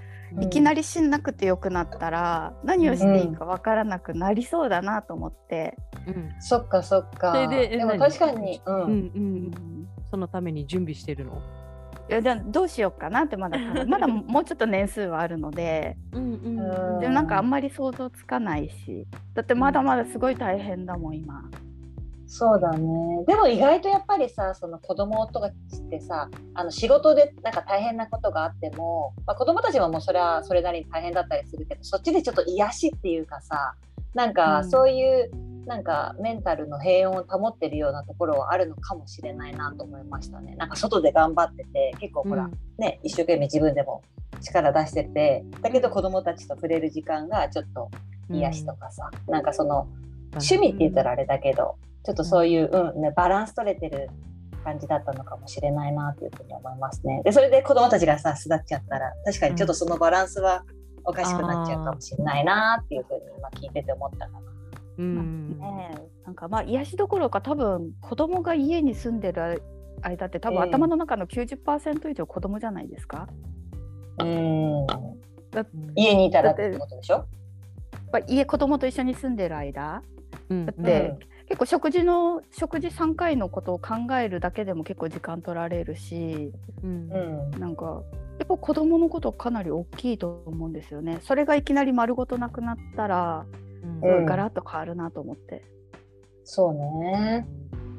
[0.42, 0.82] いきなり。
[0.82, 7.48] りしなくてよくなったら何をしていいかわからなくなりそうだなと思って、うんそっかそっか。
[7.48, 8.00] でえでも何？
[8.00, 8.62] 確かに。
[8.66, 8.72] う。
[8.72, 11.42] うんうんうんそのために準備してるの？
[12.10, 13.58] いやじゃあどうしようかなってまだ
[13.88, 16.60] まだもうちょっと年数はあるのでうんうん
[16.96, 21.50] うんでもなんかあんまり想像つかないしだってまだまだすごい大変だもん今。
[22.34, 23.26] そうだね。
[23.28, 33.74] でも意外とやっぱりさ、その子供とかってさ、あの仕事でなんか大変なことがあっても、まあ、子供たちはもうそれはそれなりに大変だったりするけど、そっちでちょっと癒しっていうかさ、
[34.14, 34.34] なんうん。
[34.34, 35.30] かそういう、
[35.66, 40.56] なんかメンタルの平穏を保ってるようなところはあるのかもしれないなと思いましたね。
[40.56, 42.54] なんか外で頑張ってて、結構ほら、うん。
[42.78, 44.04] ね、一生懸命自分でも
[44.40, 47.92] 力出してて、だけど子供たちと触れる時間がちょっと
[48.30, 49.90] 癒しとかさ、なんかその
[50.36, 54.10] 趣味って言ったらあれだけど、ちょっとそういう、うんね、バランス取れてる
[54.64, 57.22] 感じだったのかもしれないなというふうに思いますね。
[57.24, 60.64] でそれで子供たちがさ巣立っちゃったら確かにちょっとそのバランスは
[61.04, 64.40] おかしくなっちゃうかもしれないなっていうふうに今聞いてて思ったかな。
[65.00, 65.60] うん。
[66.26, 69.64] なんかまあ癒しどころか多分子供が家に住んでる
[70.04, 73.28] 間って多分うん頭の中の90%以上子供じゃないですか？
[74.20, 74.86] うん。
[75.50, 77.14] だ家にいたらってことでしょ？
[77.14, 77.26] やっ
[78.12, 80.04] ぱ家子供と一緒に住んでる間？
[80.50, 80.66] うん。
[80.68, 81.18] だって
[81.52, 88.04] 結構食事の食事3回のことを考えるだけでも結構時間取られるしうんうんなんか
[88.40, 91.20] やっぱ子供のことかなり大きいと思うんですよね。
[91.22, 93.46] それがいきなり丸ごとなくなったら
[94.02, 95.66] うんガラッと変わるなと思って、
[96.46, 96.74] そう
[97.04, 97.46] ね。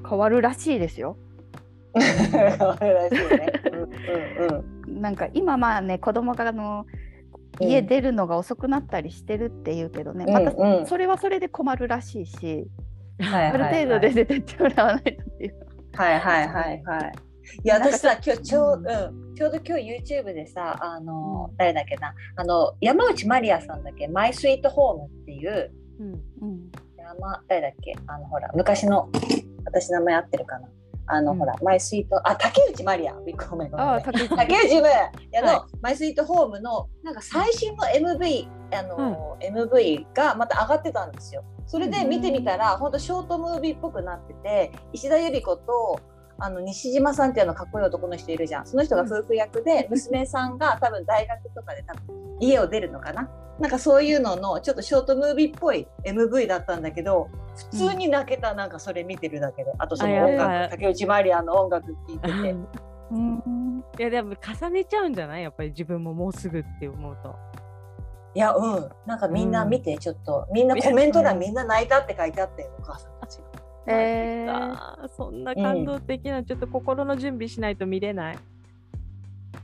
[0.08, 1.18] 変わるらしいですよ。
[1.92, 3.52] 可愛らしいね。
[3.70, 5.02] うんうんうん。
[5.02, 6.86] なんか今まあね子供があの
[7.60, 12.66] うん家出るのが遅くなったりしてるっていうけどね、またそれはそれで困るらしいし、
[13.22, 15.54] はいある程度で出てってもらわないとっていう。
[15.94, 17.12] はいはいはいはい。
[17.64, 18.86] いや私さ今日ちょう,、うん。
[19.28, 22.14] うん、ちょうど今日 YouTube でさあの、誰だっけな。
[22.36, 24.08] あの山内まりやさんだっけ？
[24.08, 25.70] マイスイートホームっていう。
[26.00, 26.12] うん。
[26.12, 26.70] うん。
[26.96, 27.94] 山誰だっけ？
[28.06, 29.10] あのほら昔の
[29.64, 30.68] 私名前合ってるかな
[31.06, 31.38] あの、うん。
[31.38, 33.14] ほらマイスイートあ竹内まりや。
[33.26, 33.86] びっくりごめんごめん。
[33.86, 34.30] ああ竹内。
[34.34, 34.54] まり
[35.32, 41.44] やの、はマイスイートホームのなんか最新の MV あの、MV がまた上がってたんですよ。
[41.66, 46.00] それで見てみたら、本当ショートムービーっぽくなってて石田ゆり子と
[46.38, 48.66] あの西島さんっていうのかっこいい男の人いるじゃん。
[48.66, 53.28] その人が夫婦役で 娘さんが多分大学とかで多分家を出るのかな。
[53.60, 57.28] なんかそういうののちょっとショートムービーっぽい MV だったんだけど
[57.70, 59.72] 普通に泣けたなんかそれ見てるだけで。
[59.78, 62.56] あとその音楽竹内まりやの音楽聴いてて。
[63.10, 63.84] うん。
[63.98, 65.42] いやでも重ねちゃうんじゃない？
[65.42, 67.34] やっぱり自分ももうすぐって思うと。
[68.34, 68.88] いやうん。
[69.04, 70.46] なんかみんな見てちょっと。
[70.50, 73.12] みんなコメント欄みんな泣いたって書いてあってお母さん。
[73.86, 78.38] えーそんな感動的な、ちょっと心の準備しないと見れない。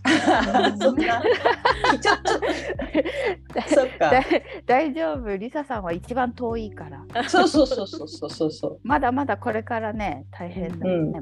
[0.80, 1.22] そんな
[2.00, 2.32] ちょっと。
[3.74, 4.10] そっか。
[4.10, 4.22] だ
[4.66, 7.28] 大丈夫リサさんは一番遠いから。
[7.28, 8.50] そうそうそうそうそうそう。
[8.50, 11.20] そうまだまだこれからね大変だよね、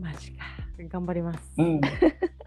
[0.00, 0.44] マジか。
[0.88, 1.52] 頑張ります。
[1.58, 1.80] うん。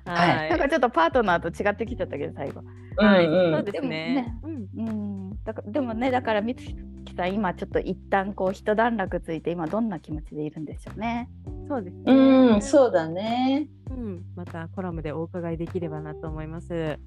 [0.05, 0.49] はい。
[0.49, 2.61] なんかちょっとパートナーと違ってきちゃったけど最後。
[2.97, 3.53] はい、うん。
[3.53, 4.35] そうですね。
[4.43, 4.67] うん。
[4.77, 5.43] うん。
[5.43, 6.75] だからでもねだからみつき
[7.15, 11.29] さん今ちょっと一旦こう一段落ついて今どんな気持ちでいるんでしょうね
[11.67, 12.03] そうですね。
[12.13, 13.67] うん、そうだね。
[13.89, 16.99] うん、またコラムでお伺いできればなと思います。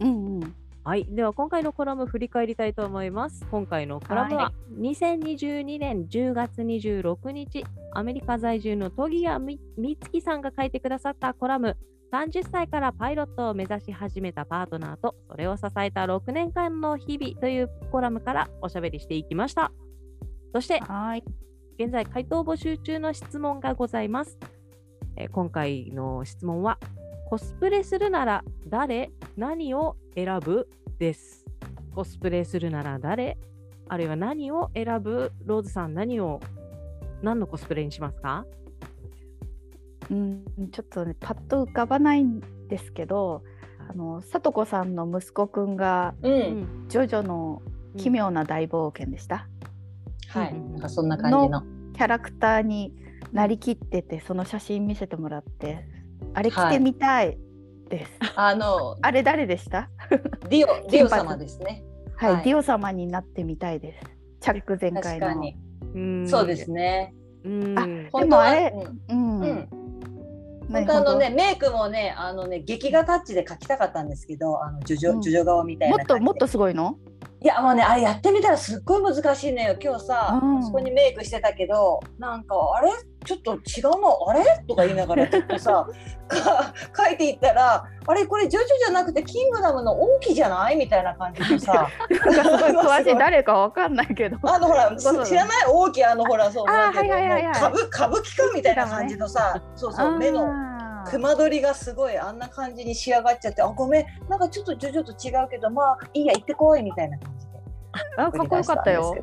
[0.00, 3.46] うんうんはい、では今回のコラム振り返りたいと思います。
[3.50, 11.76] 今回のコラムはは2022年10月26日、アメリカ在住のトギヤみみつきさんが書いてくださったコラム、
[12.12, 19.70] 30歳からパイロットを目指し始めたパートナーと、それを支えた6年間の日々というコラムからおしゃべりしていきました。
[20.52, 21.24] そして、はい
[21.78, 24.38] 現在回答募集中の質問がございます。
[25.16, 26.78] えー今回の質問は
[27.28, 30.68] コスプレするなら誰何を選ぶ？
[30.98, 31.44] です。
[31.94, 33.38] コスプレするなら誰？
[33.88, 35.32] あるいは何を選ぶ？
[35.44, 36.40] ローズさん何を
[37.22, 38.44] 何のコスプレにしますか？
[40.10, 43.42] うんちょっとねパッと浮かばないんですけど
[43.88, 46.28] あのさ子さんの息子くんがう。
[46.28, 47.62] うんジョジョの
[47.96, 49.48] 奇妙な大冒険でした、
[50.28, 50.52] はい。
[50.52, 51.62] うんなんかそんな感じの。
[51.94, 52.94] キャラクターに
[53.32, 55.86] なりきっててその写真見せてもらって
[56.34, 57.38] あれ着はいてみたい
[57.88, 59.90] です、あの、 あれ誰でした？
[60.48, 61.84] ディオ、 ディオ様ですね。
[62.16, 64.04] はい、はいディオ様になってみたいです
[64.40, 65.56] チャック全開の確かに。
[65.94, 67.14] うんそうですね。
[67.44, 68.74] うんあ本当はあれ
[69.08, 69.68] うんうん、うん。
[70.70, 75.20] 何本当あのね、メイクもね、あのね、劇画タッチで描きたかったんですけど、あのジョジョ、うん。
[75.20, 75.96] ジョジョ顔みたいな。
[75.96, 76.96] もっともっとすごいの？
[77.42, 79.76] いやもうねあれやってみたらすっごい難しいのよ。
[79.82, 80.62] 今日さ、うん。
[80.62, 82.92] そこにメイクしてたけどなんかあれ？
[83.24, 84.28] ちょっと違うの？
[84.28, 84.44] あれ？
[84.66, 85.86] とか言いながらちょっとさ
[86.28, 86.72] か
[87.06, 90.76] 書いていったらあれこれジョジョじゃなくてキングダムの王妃じゃない？
[90.76, 91.88] みたいな感じでさ。
[92.08, 93.18] 詳しい。
[93.18, 94.38] 誰かわかんないけど。
[94.42, 97.12] あのほら知らない王妃あのほらそうなんていうの？
[97.14, 97.42] はいはい
[98.54, 100.48] みたいな感じのさ、そうそう目の
[101.10, 104.06] 熊取りがすごいあんな感じに仕上がっちゃってあごめん。
[104.28, 107.52] なんかちょっとジョジョと違うけどまあいいや行ってこいみたいな感じで。
[108.16, 109.16] あかっこよかったよ。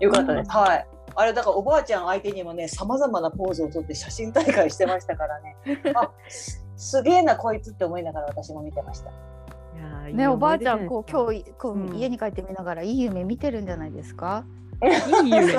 [0.00, 0.50] よかったです。
[0.50, 0.86] はい。
[1.16, 5.56] あれだからおばあちゃん相手にもね、さまざまなポーズをとって写真大会してましたからね。
[5.96, 9.10] あ、すすげえなこいつって思いながら私も見てました。
[10.12, 14.44] ねおばあちゃんこう今日こう、うん家に帰ってみながらいい夢見てるんじゃないですか？
[15.24, 15.54] いい夢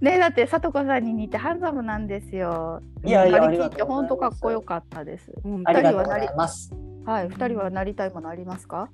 [0.00, 2.80] ねだってさとこさんに似てハンサムなんですよ。
[3.02, 5.32] いやいや張り切って本当かっこよかったです。
[5.42, 6.72] 二人はないます。
[7.06, 8.88] はい二人はなりたいものありますか？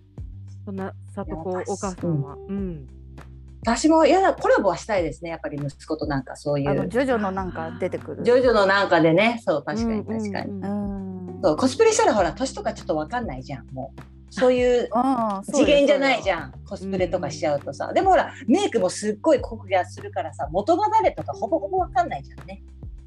[0.65, 2.37] そんな里子いやお母さんは。
[2.49, 2.87] うん。
[3.67, 5.31] 私もいやコラボはしたいですね。
[5.31, 8.23] やっぱり息子となんかそういうあのジョジョのなんか出てくる。
[8.23, 10.53] ジョジョのなんかでね、そう確かに確かに。
[10.53, 10.71] うんうう
[11.33, 11.43] んん。
[11.43, 13.67] そうコスプレしたらほら年とかちょっとわかんないじゃん。
[13.73, 14.01] もう
[14.31, 14.89] そういう
[15.53, 16.33] 次元じゃないじん。
[16.35, 22.63] ゃんコスプレとかしちゃうとさ、でもほらメイクもすっごい濃くやするからさ元が誰とかほぼほぼわかんないじゃんね。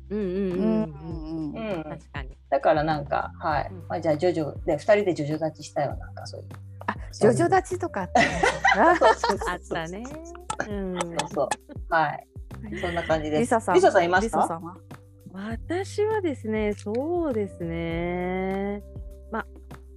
[0.10, 1.74] うんうんうんうんうんうん。
[1.78, 2.38] うん、確かに。
[2.50, 6.48] だからなんかはい、うんまあ、じゃあジョジョで2人でジョジョ立ちしたよなんかそういう
[6.88, 8.42] あジョジョ立ちとかあったね
[9.48, 10.04] あったね。
[10.68, 11.00] うん。
[11.00, 11.48] そうそう
[11.94, 12.28] はい
[12.82, 13.76] そんな感じですリサさん。
[13.76, 14.76] リサさんいますかリサさんは？
[15.32, 18.84] 私はですね、そうですね。
[19.32, 19.46] まあ、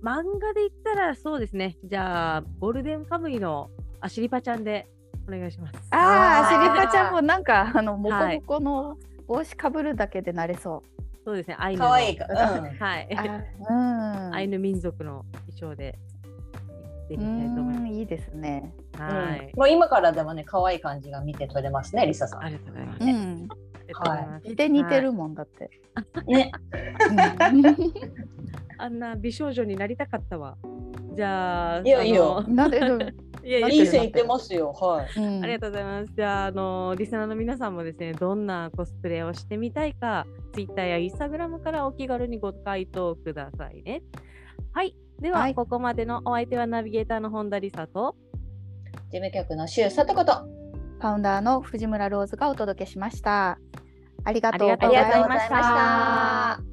[0.03, 1.77] 漫画で言ったらそうですね。
[1.85, 4.87] じゃあ、ゴールデンカムイのアシリパちゃんで
[5.27, 5.79] お願いします。
[5.91, 8.97] ああ、あーシリパちゃんもなんか あのモコはいモコの
[9.27, 11.03] 帽子かぶるだけでなれそう。
[11.25, 11.57] そうですね。
[11.59, 11.87] アイヌの。
[11.87, 13.09] 可愛いか、はい。
[13.71, 14.35] うん。
[14.35, 15.99] アイヌ民族の衣装で
[17.19, 18.75] てみたいと思いまうんいいですね。
[18.99, 19.59] うんはいうん。
[19.59, 23.05] もう今からでもね可愛い感じが見て取れますねリサさんありがとうございます。
[23.05, 23.09] うん。
[23.09, 25.71] ありがとうございます似て似てるもんだって。
[26.27, 26.53] ね
[28.79, 30.57] あんな美少女になりたかったわ。
[31.15, 32.99] じゃあ、いいよいいよあのなんででも
[33.45, 36.13] いやいやいい線いってますよはいうんありがとうございます。
[36.15, 44.03] じゃあ、あのリスナーの皆さんもですね、どんなコスプレをしてみたいか、Twitter や Instagram からお気軽にご回答くださいね。
[44.73, 44.95] はい。
[45.21, 48.17] では、はいここまでのお相手はナビゲーターの本田理沙と、
[49.11, 53.59] 事務局の周佐とことファウンダーの藤村ローズがお届けしました。
[54.25, 56.73] ありがとうあごりがとうございました。